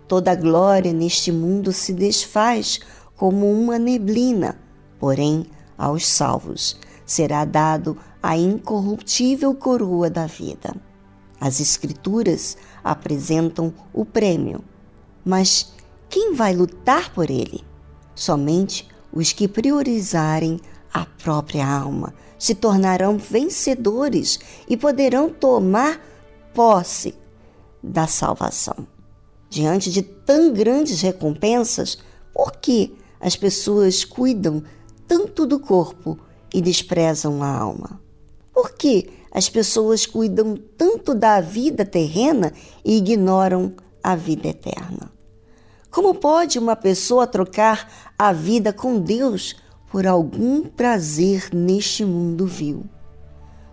Toda 0.09 0.35
glória 0.35 0.93
neste 0.93 1.31
mundo 1.31 1.71
se 1.71 1.93
desfaz 1.93 2.81
como 3.17 3.51
uma 3.51 3.79
neblina, 3.79 4.59
porém, 4.99 5.47
aos 5.77 6.07
salvos 6.07 6.77
será 7.05 7.45
dado 7.45 7.97
a 8.23 8.37
incorruptível 8.37 9.55
coroa 9.55 10.11
da 10.11 10.27
vida. 10.27 10.75
As 11.41 11.61
Escrituras 11.61 12.57
apresentam 12.83 13.73
o 13.93 14.05
prêmio, 14.05 14.65
mas 15.25 15.73
quem 16.09 16.35
vai 16.35 16.55
lutar 16.55 17.13
por 17.13 17.31
ele? 17.31 17.65
Somente 18.15 18.89
os 19.13 19.33
que 19.33 19.47
priorizarem 19.47 20.59
a 20.93 21.05
própria 21.05 21.67
alma 21.67 22.15
se 22.39 22.55
tornarão 22.55 23.19
vencedores 23.19 24.39
e 24.69 24.77
poderão 24.77 25.29
tomar 25.29 26.01
posse 26.55 27.15
da 27.83 28.07
salvação. 28.07 28.87
Diante 29.49 29.91
de 29.91 30.03
tão 30.03 30.53
grandes 30.53 31.01
recompensas, 31.01 31.99
por 32.33 32.53
que 32.53 32.97
as 33.27 33.35
pessoas 33.35 34.05
cuidam 34.05 34.63
tanto 35.05 35.49
do 35.49 35.59
corpo 35.59 36.17
e 36.55 36.63
desprezam 36.63 37.43
a 37.43 37.49
alma? 37.49 38.01
Por 38.55 38.71
que 38.75 39.11
as 39.33 39.49
pessoas 39.49 40.07
cuidam 40.07 40.57
tanto 40.79 41.13
da 41.13 41.41
vida 41.41 41.85
terrena 41.85 42.53
e 42.85 42.99
ignoram 42.99 43.75
a 44.01 44.15
vida 44.15 44.47
eterna? 44.47 45.11
Como 45.91 46.15
pode 46.15 46.57
uma 46.57 46.77
pessoa 46.77 47.27
trocar 47.27 48.13
a 48.17 48.33
vida 48.33 48.73
com 48.73 49.01
Deus 49.01 49.57
por 49.91 50.07
algum 50.07 50.63
prazer 50.63 51.49
neste 51.53 52.05
mundo 52.05 52.47
vil? 52.47 52.87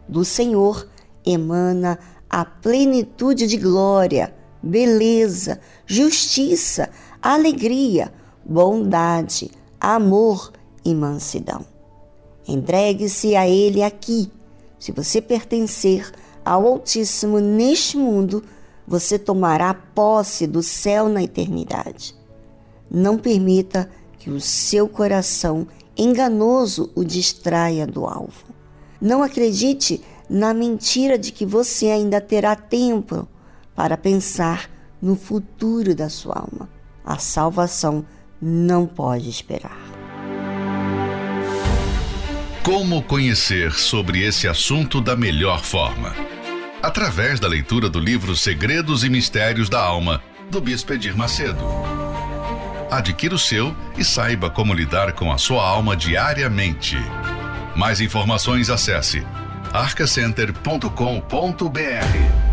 Do 0.09 0.25
Senhor 0.25 0.89
emana 1.23 1.99
a 2.27 2.43
plenitude 2.43 3.45
de 3.45 3.57
glória, 3.57 4.33
beleza, 4.63 5.59
justiça, 5.85 6.89
alegria, 7.21 8.11
bondade, 8.45 9.51
amor 9.79 10.51
e 10.83 10.93
mansidão. 10.93 11.65
Entregue-se 12.47 13.35
a 13.35 13.47
Ele 13.47 13.81
aqui. 13.81 14.31
Se 14.79 14.91
você 14.91 15.21
pertencer 15.21 16.11
ao 16.43 16.67
Altíssimo 16.67 17.39
neste 17.39 17.97
mundo, 17.97 18.43
você 18.85 19.17
tomará 19.17 19.73
posse 19.73 20.45
do 20.45 20.61
céu 20.61 21.07
na 21.07 21.23
eternidade. 21.23 22.15
Não 22.91 23.17
permita 23.17 23.89
que 24.19 24.29
o 24.29 24.41
seu 24.41 24.87
coração 24.87 25.67
enganoso 25.97 26.91
o 26.95 27.03
distraia 27.03 27.87
do 27.87 28.05
alvo. 28.05 28.45
Não 28.99 29.23
acredite 29.23 30.01
na 30.29 30.53
mentira 30.53 31.17
de 31.17 31.31
que 31.31 31.45
você 31.45 31.87
ainda 31.87 32.19
terá 32.19 32.55
tempo 32.55 33.27
para 33.75 33.97
pensar 33.97 34.69
no 35.01 35.15
futuro 35.15 35.93
da 35.95 36.09
sua 36.09 36.35
alma. 36.35 36.69
A 37.05 37.17
salvação 37.17 38.05
não 38.43 38.85
pode 38.85 39.29
esperar. 39.29 39.77
Como 42.61 43.01
conhecer 43.03 43.71
sobre 43.71 44.21
esse 44.21 44.45
assunto 44.47 44.99
da 44.99 45.15
melhor 45.15 45.63
forma? 45.63 46.13
Através 46.81 47.39
da 47.39 47.47
leitura 47.47 47.89
do 47.89 47.99
livro 47.99 48.35
Segredos 48.35 49.05
e 49.05 49.09
Mistérios 49.09 49.69
da 49.69 49.81
Alma, 49.81 50.21
do 50.51 50.59
Bispo 50.59 50.93
Edir 50.93 51.15
Macedo. 51.15 51.63
Adquira 52.91 53.35
o 53.35 53.39
seu 53.39 53.73
e 53.97 54.03
saiba 54.03 54.49
como 54.49 54.73
lidar 54.73 55.13
com 55.13 55.31
a 55.31 55.37
sua 55.37 55.65
alma 55.65 55.95
diariamente. 55.95 56.97
Mais 57.75 58.01
informações 58.01 58.69
acesse 58.69 59.25
arcacenter.com.br. 59.73 62.52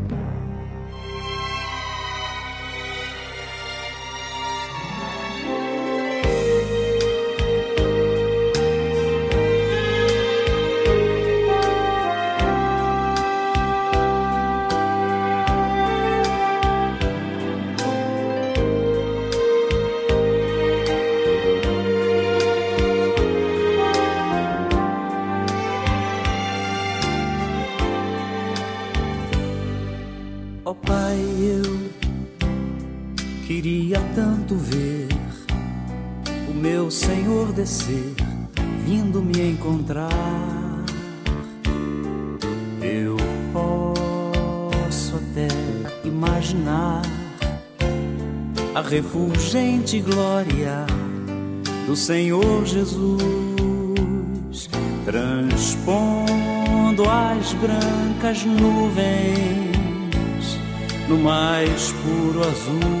Senhor 52.11 52.65
Jesus, 52.65 53.23
transpondo 55.05 57.03
as 57.09 57.53
brancas 57.53 58.43
nuvens 58.43 59.79
no 61.07 61.17
mais 61.19 61.93
puro 62.03 62.41
azul, 62.41 63.00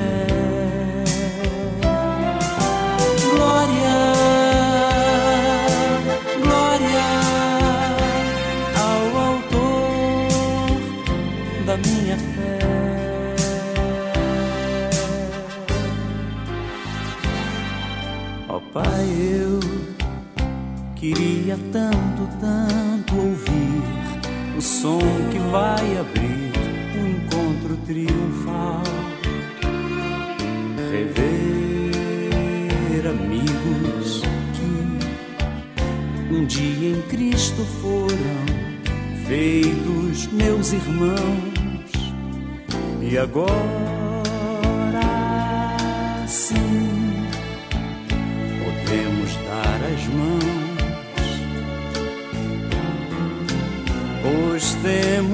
Queria 21.51 21.69
tanto, 21.73 22.29
tanto 22.39 23.13
ouvir 23.17 23.83
o 24.57 24.61
som 24.61 25.01
que 25.31 25.39
vai 25.51 25.97
abrir 25.97 26.53
o 26.95 27.07
encontro 27.07 27.75
triunfal. 27.85 28.83
Rever 30.91 31.91
amigos 33.05 34.21
que 34.53 36.33
um 36.33 36.45
dia 36.45 36.95
em 36.95 37.01
Cristo 37.09 37.65
foram 37.81 38.45
feitos 39.27 40.27
meus 40.27 40.71
irmãos 40.71 42.15
e 43.01 43.17
agora 43.17 44.00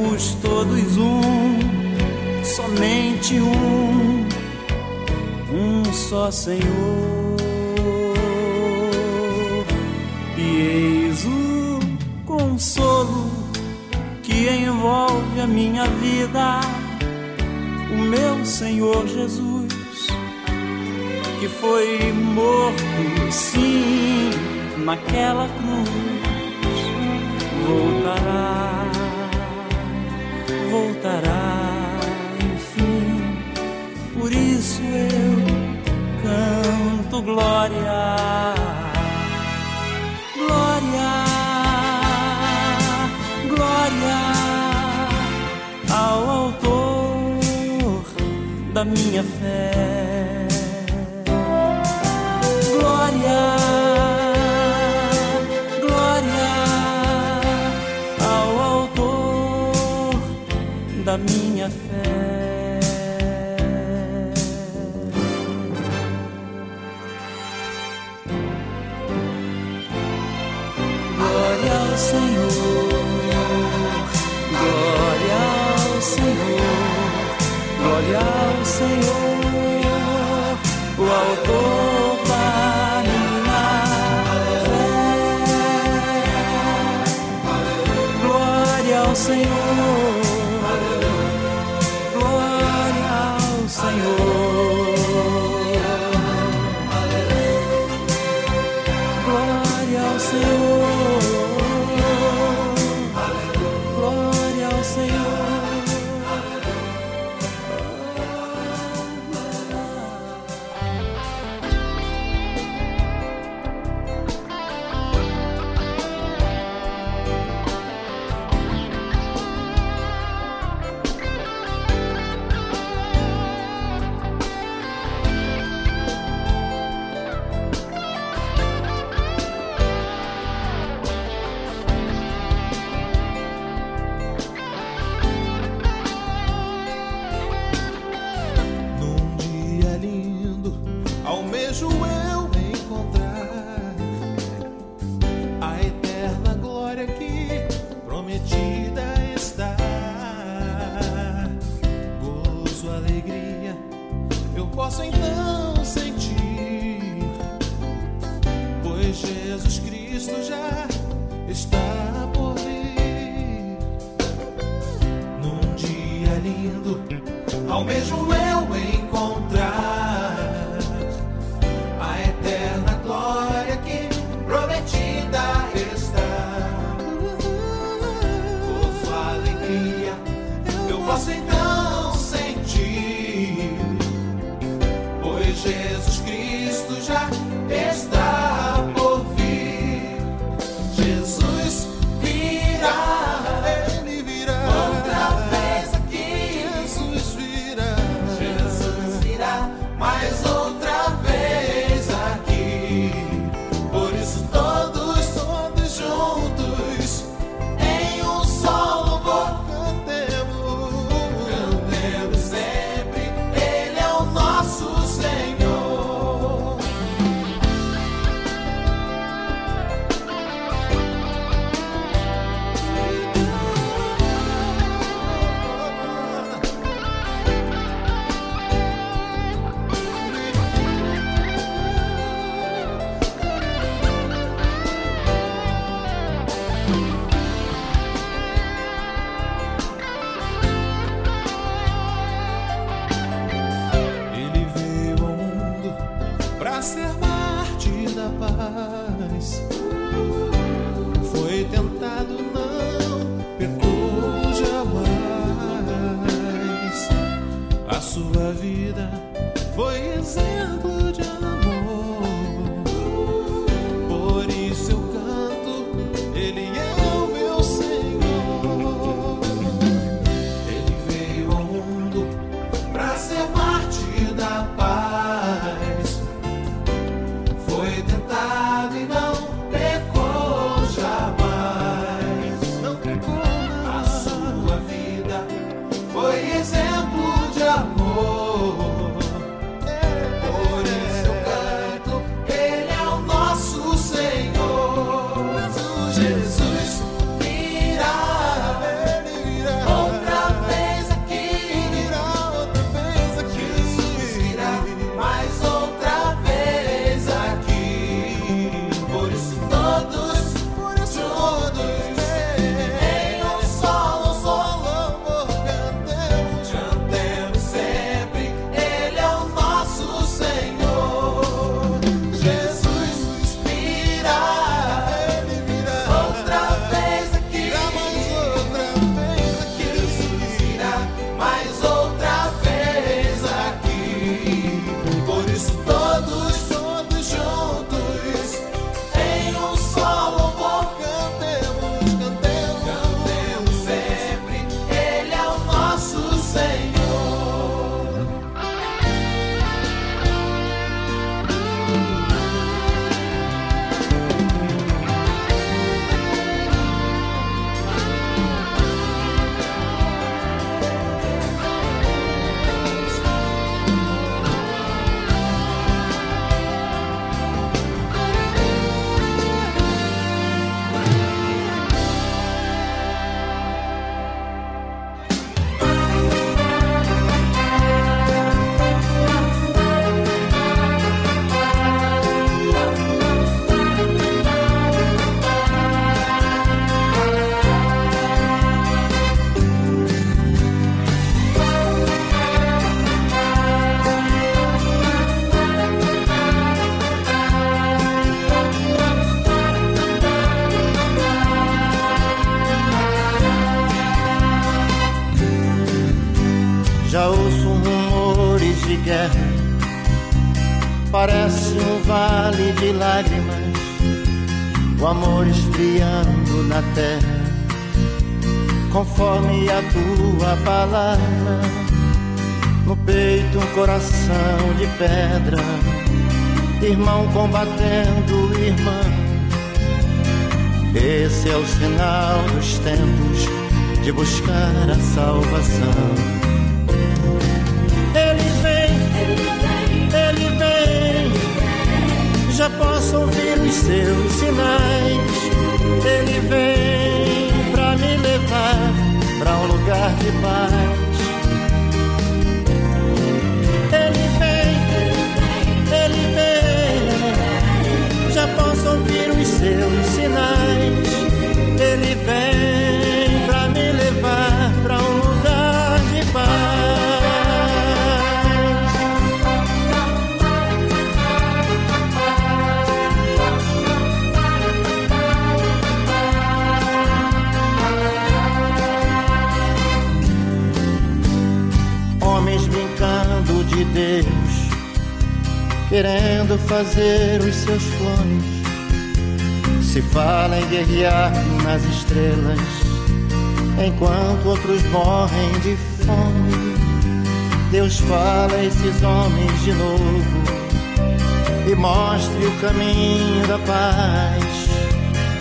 temos 0.07 0.35
todos 0.41 0.97
um, 0.97 1.59
somente 2.43 3.39
um, 3.39 4.25
um 5.51 5.93
só 5.93 6.31
Senhor. 6.31 6.63
E 10.37 10.41
eis 10.41 11.25
o 11.25 11.79
consolo 12.25 13.29
que 14.23 14.49
envolve 14.49 15.41
a 15.41 15.47
minha 15.47 15.85
vida, 15.85 16.61
o 17.91 18.01
meu 18.01 18.45
Senhor 18.45 19.05
Jesus, 19.07 20.07
que 21.39 21.49
foi 21.49 22.13
morto, 22.13 23.31
sim, 23.31 24.29
naquela 24.77 25.49
cruz 25.49 26.07
voltará, 27.67 28.86
voltará, 30.97 31.99
enfim. 32.43 33.37
Por 34.13 34.31
isso 34.31 34.81
eu 34.81 35.37
canto 36.23 37.21
glória, 37.21 38.55
glória, 40.35 41.11
glória 43.49 44.19
ao 45.91 46.29
autor 46.29 48.03
da 48.73 48.83
minha 48.85 49.23
fé. 49.23 49.96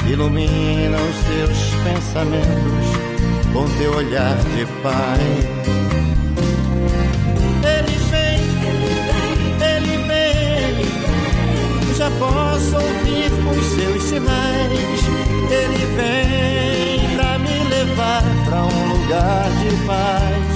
Ilumina 0.08 0.96
os 0.96 1.18
teus 1.24 1.58
pensamentos 1.82 2.86
com 3.52 3.68
teu 3.78 3.92
olhar 3.96 4.36
de 4.36 4.64
pai. 4.82 5.20
Ele 7.64 7.96
vem, 8.10 8.40
ele 9.60 9.96
vem, 10.06 11.94
já 11.96 12.10
posso 12.18 12.76
ouvir 12.76 13.32
os 13.50 13.66
seus 13.74 14.02
sinais. 14.04 15.00
Ele 15.50 15.86
vem 15.96 17.16
pra 17.16 17.38
me 17.38 17.64
levar 17.68 18.22
pra 18.44 18.64
um 18.64 18.92
lugar 18.92 19.50
de 19.60 19.86
paz. 19.86 20.55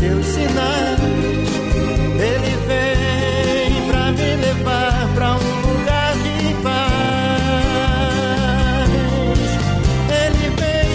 Seus 0.00 0.24
sinais. 0.24 0.98
Ele 2.18 2.56
vem 2.66 3.86
pra 3.86 4.10
me 4.12 4.36
levar 4.36 5.08
pra 5.14 5.32
um 5.34 5.60
lugar 5.68 6.14
de 6.14 6.54
paz. 6.62 6.80
Ele 10.08 10.46
vem, 10.56 10.90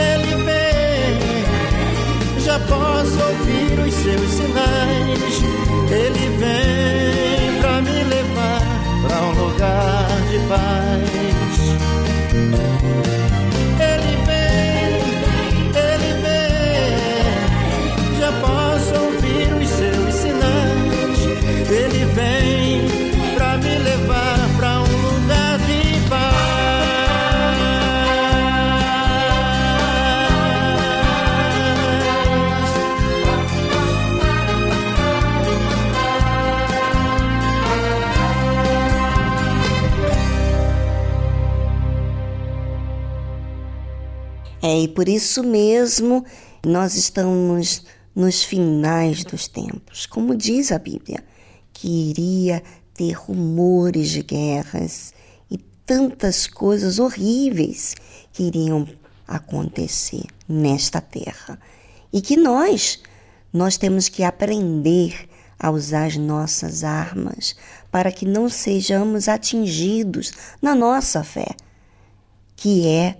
ele 0.00 0.34
vem, 0.42 2.40
já 2.40 2.58
posso 2.60 3.18
ouvir 3.28 3.78
os 3.86 3.92
seus 3.92 4.30
sinais. 4.30 5.41
É, 44.72 44.80
e 44.80 44.88
por 44.88 45.06
isso 45.06 45.44
mesmo 45.44 46.24
nós 46.64 46.94
estamos 46.94 47.84
nos 48.16 48.42
finais 48.42 49.22
dos 49.22 49.46
tempos. 49.46 50.06
Como 50.06 50.34
diz 50.34 50.72
a 50.72 50.78
Bíblia, 50.78 51.22
que 51.74 52.08
iria 52.08 52.62
ter 52.94 53.12
rumores 53.12 54.08
de 54.08 54.22
guerras 54.22 55.12
e 55.50 55.58
tantas 55.58 56.46
coisas 56.46 56.98
horríveis 56.98 57.94
que 58.32 58.44
iriam 58.44 58.88
acontecer 59.28 60.24
nesta 60.48 61.02
terra. 61.02 61.58
E 62.10 62.22
que 62.22 62.38
nós, 62.38 62.98
nós 63.52 63.76
temos 63.76 64.08
que 64.08 64.24
aprender 64.24 65.28
a 65.58 65.70
usar 65.70 66.06
as 66.06 66.16
nossas 66.16 66.82
armas 66.82 67.54
para 67.90 68.10
que 68.10 68.24
não 68.24 68.48
sejamos 68.48 69.28
atingidos 69.28 70.32
na 70.62 70.74
nossa 70.74 71.22
fé, 71.22 71.54
que 72.56 72.88
é 72.88 73.18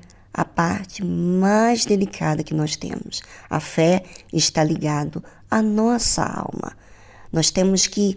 parte 0.54 1.04
mais 1.04 1.84
delicada 1.84 2.44
que 2.44 2.54
nós 2.54 2.76
temos. 2.76 3.22
A 3.48 3.60
fé 3.60 4.02
está 4.32 4.62
ligado 4.62 5.22
à 5.50 5.62
nossa 5.62 6.22
alma. 6.22 6.76
Nós 7.32 7.50
temos 7.50 7.86
que 7.86 8.16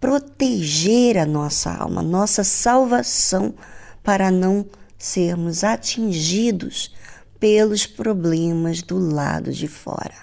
proteger 0.00 1.18
a 1.18 1.26
nossa 1.26 1.72
alma, 1.72 2.02
nossa 2.02 2.42
salvação, 2.42 3.54
para 4.02 4.30
não 4.30 4.66
sermos 4.98 5.62
atingidos 5.62 6.94
pelos 7.38 7.86
problemas 7.86 8.82
do 8.82 8.98
lado 8.98 9.52
de 9.52 9.68
fora. 9.68 10.14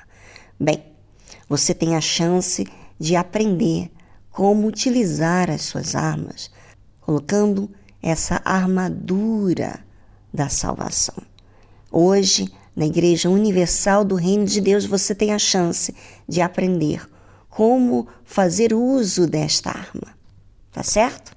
Bem, 0.60 0.84
você 1.48 1.74
tem 1.74 1.96
a 1.96 2.02
chance 2.02 2.66
de 3.00 3.16
aprender 3.16 3.92
como 4.32 4.68
utilizar 4.68 5.50
as 5.50 5.62
suas 5.64 5.96
armas, 5.96 6.52
colocando 7.02 7.70
essa 8.02 8.42
armadura 8.46 9.80
da 10.34 10.50
salvação. 10.50 11.16
Hoje, 11.92 12.52
na 12.76 12.86
Igreja 12.86 13.30
Universal 13.30 14.06
do 14.06 14.16
Reino 14.16 14.46
de 14.46 14.62
Deus, 14.62 14.86
você 14.86 15.14
tem 15.14 15.34
a 15.34 15.40
chance 15.40 15.94
de 16.28 16.42
aprender 16.42 17.08
como 17.50 18.08
fazer 18.24 18.74
uso 18.74 19.28
desta 19.28 19.70
arma. 19.70 20.18
Tá 20.72 20.84
certo? 20.84 21.36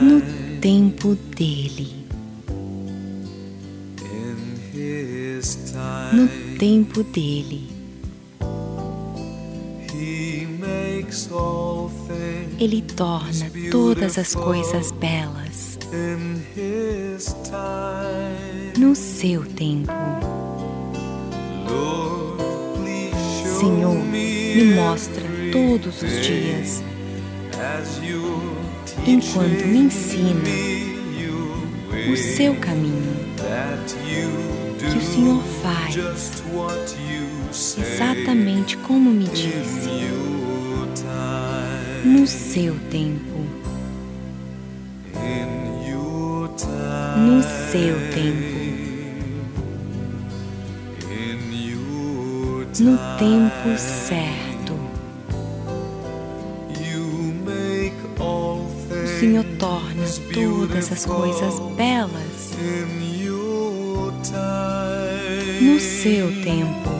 No 0.00 0.20
tempo 0.60 1.14
dele. 1.36 1.94
No 6.12 6.28
tempo 6.58 7.04
dele. 7.04 7.68
Ele 12.58 12.82
torna 12.82 13.50
todas 13.70 14.18
as 14.18 14.34
coisas 14.34 14.90
belas 14.90 15.78
no 18.76 18.96
seu 18.96 19.44
tempo. 19.44 19.92
Senhor, 23.60 23.94
me 23.94 24.74
mostra 24.74 25.22
todos 25.52 26.02
os 26.02 26.26
dias 26.26 26.82
enquanto 29.06 29.66
me 29.66 29.78
ensina 29.78 30.42
o 32.12 32.16
seu 32.16 32.54
caminho, 32.56 33.16
que 34.78 34.98
o 34.98 35.02
Senhor 35.02 35.42
faz 35.62 35.96
exatamente 37.78 38.76
como 38.78 39.10
me 39.10 39.24
disse, 39.24 39.90
no 42.04 42.26
seu 42.26 42.74
tempo. 42.90 43.32
No 47.16 47.42
seu 47.42 47.94
tempo. 48.12 48.62
No 52.80 52.98
tempo 53.18 53.78
certo. 53.78 54.41
Todas 60.92 60.98
as 60.98 61.06
coisas 61.06 61.58
belas 61.76 62.52
no 65.60 65.80
seu 65.80 66.28
tempo. 66.42 66.90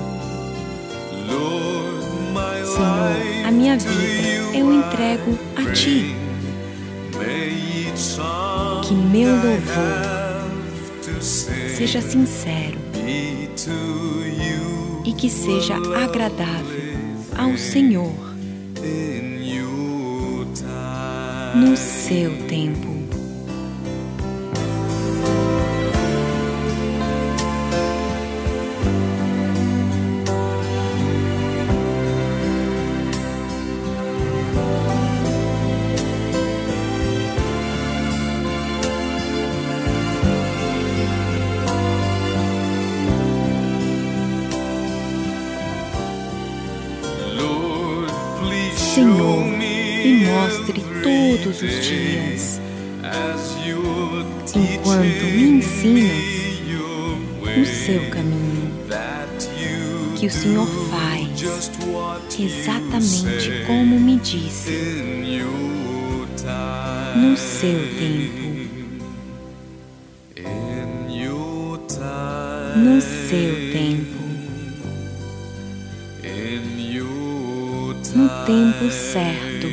Senhor, 2.65 3.47
a 3.47 3.51
minha 3.51 3.77
vida 3.77 4.57
eu 4.57 4.73
entrego 4.73 5.39
a 5.57 5.73
Ti. 5.73 6.17
Que 8.83 8.95
meu 8.95 9.31
louvor 9.31 11.21
seja 11.21 12.01
sincero 12.01 12.79
e 15.05 15.13
que 15.13 15.29
seja 15.29 15.75
agradável 15.75 16.97
ao 17.37 17.57
Senhor 17.59 18.33
no 21.55 21.77
seu 21.77 22.42
que 60.23 60.29
o 60.29 60.31
Senhor 60.31 60.69
faz 60.89 61.69
exatamente 62.39 63.65
como 63.67 63.99
me 63.99 64.17
disse, 64.19 64.71
no 67.17 67.37
seu 67.37 67.81
tempo. 67.99 68.53
No 72.77 73.01
seu 73.01 73.73
tempo. 73.73 74.23
no 78.15 78.29
tempo 78.47 78.91
certo. 78.93 79.67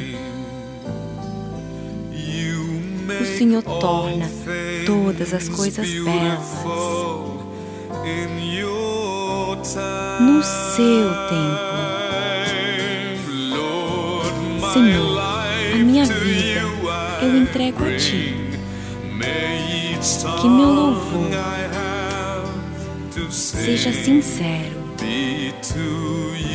O 3.22 3.38
Senhor 3.38 3.62
torna 3.62 4.28
todas 4.86 5.32
as 5.32 5.48
coisas 5.48 5.88
belas 5.88 6.29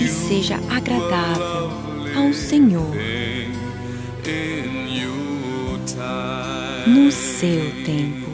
e 0.05 0.09
seja 0.09 0.57
agradável 0.69 1.71
ao 2.15 2.31
Senhor 2.35 2.95
no 6.87 7.11
seu 7.11 7.85
tempo. 7.87 8.31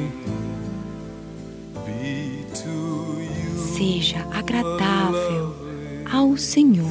Seja 3.77 4.27
agradável 4.33 5.55
ao 6.11 6.37
Senhor. 6.37 6.91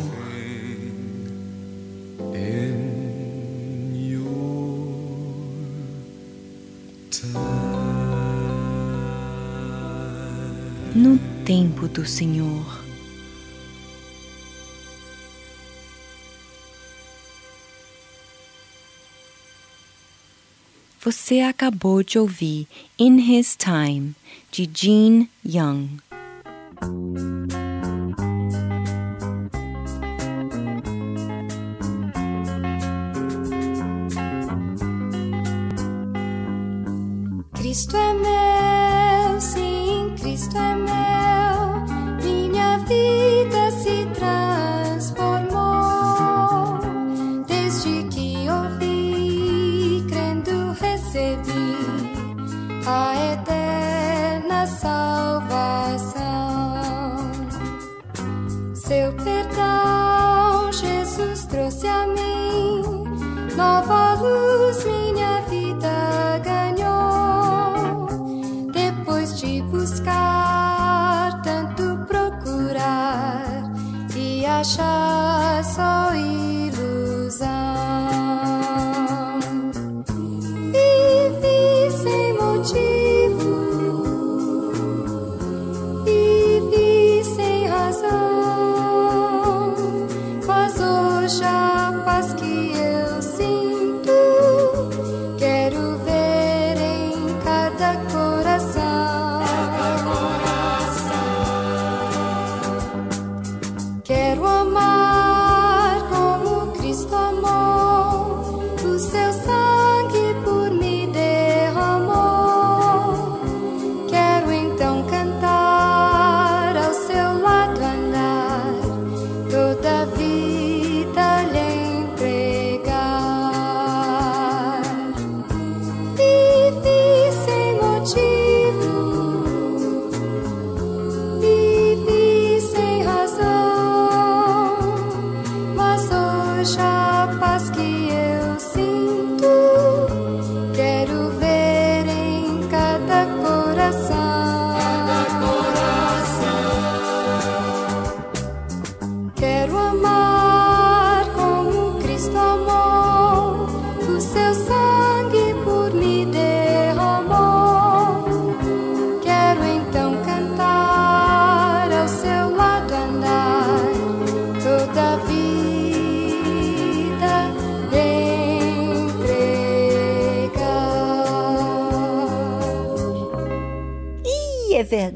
No 10.95 11.19
tempo 11.43 11.88
do 11.89 12.06
Senhor. 12.06 12.88
Você 21.11 21.40
acabou 21.40 22.03
de 22.03 22.19
ouvir 22.19 22.68
In 22.99 23.18
His 23.18 23.56
Time, 23.56 24.14
de 24.52 24.69
Gene 24.72 25.27
Young. 25.44 25.98
Cristo 37.56 37.98
é 37.98 38.14
meu, 38.14 38.38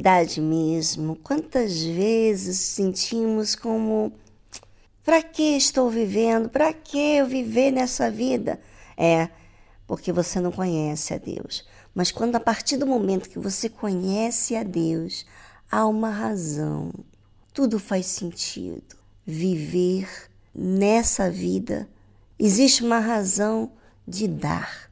verdade 0.04 0.42
mesmo. 0.42 1.16
Quantas 1.16 1.82
vezes 1.82 2.60
sentimos 2.60 3.56
como 3.56 4.12
Para 5.02 5.24
que 5.24 5.56
estou 5.56 5.90
vivendo? 5.90 6.50
Para 6.50 6.74
que 6.74 6.98
eu 6.98 7.26
viver 7.26 7.72
nessa 7.72 8.12
vida? 8.12 8.60
É 8.98 9.30
porque 9.88 10.12
você 10.12 10.42
não 10.42 10.52
conhece 10.52 11.14
a 11.14 11.18
Deus. 11.18 11.66
Mas 11.96 12.12
quando 12.12 12.36
a 12.36 12.40
partir 12.40 12.76
do 12.76 12.86
momento 12.86 13.30
que 13.30 13.40
você 13.40 13.70
conhece 13.70 14.58
a 14.58 14.64
Deus, 14.64 15.26
há 15.72 15.86
uma 15.86 16.10
razão. 16.10 16.92
Tudo 17.54 17.80
faz 17.80 18.06
sentido. 18.08 18.98
Viver 19.26 20.10
nessa 20.54 21.30
vida 21.30 21.88
existe 22.38 22.84
uma 22.84 23.00
razão 23.00 23.72
de 24.06 24.28
dar, 24.28 24.92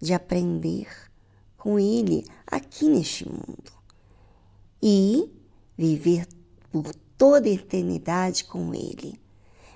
de 0.00 0.14
aprender 0.14 0.88
com 1.58 1.78
Ele 1.78 2.24
aqui 2.46 2.88
neste 2.88 3.28
mundo 3.28 3.75
e 4.82 5.30
viver 5.76 6.26
por 6.70 6.94
toda 7.16 7.48
a 7.48 7.52
eternidade 7.52 8.44
com 8.44 8.74
Ele. 8.74 9.18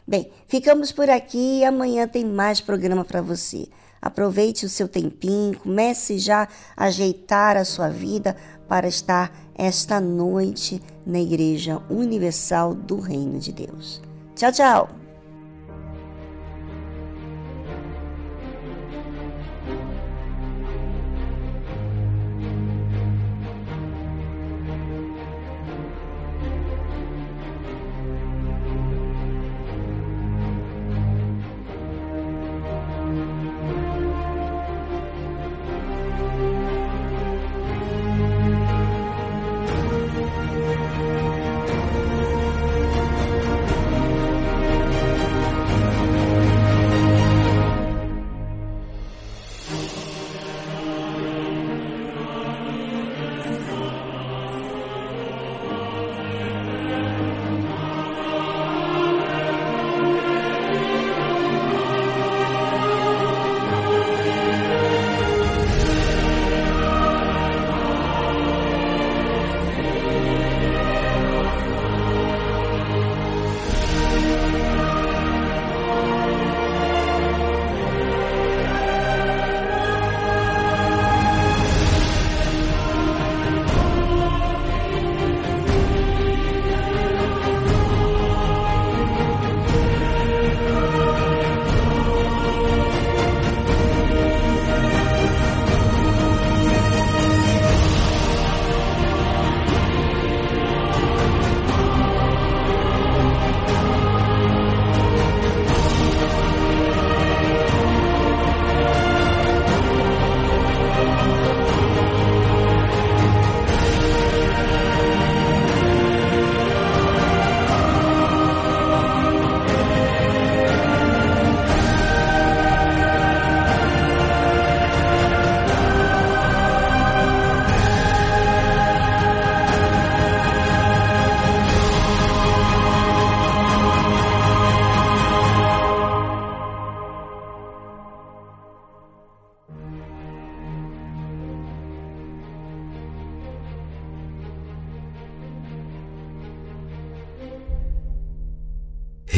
Bem, 0.06 0.30
ficamos 0.46 0.90
por 0.90 1.08
aqui 1.08 1.60
e 1.60 1.64
amanhã 1.64 2.08
tem 2.08 2.24
mais 2.24 2.60
programa 2.60 3.04
para 3.04 3.22
você. 3.22 3.68
Aproveite 4.02 4.64
o 4.64 4.68
seu 4.68 4.88
tempinho, 4.88 5.58
comece 5.58 6.18
já 6.18 6.48
a 6.76 6.86
ajeitar 6.86 7.56
a 7.56 7.64
sua 7.64 7.88
vida 7.88 8.36
para 8.66 8.88
estar 8.88 9.30
esta 9.54 10.00
noite 10.00 10.82
na 11.04 11.20
Igreja 11.20 11.82
Universal 11.90 12.74
do 12.74 12.98
Reino 12.98 13.38
de 13.38 13.52
Deus. 13.52 14.00
Tchau, 14.34 14.52
tchau! 14.52 14.99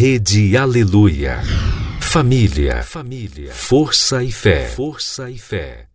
Rede 0.04 0.56
Aleluia. 0.56 1.40
Família, 2.00 2.82
família, 2.82 3.52
força 3.52 4.20
e 4.20 4.32
fé, 4.32 4.66
força 4.66 5.30
e 5.30 5.38
fé. 5.38 5.91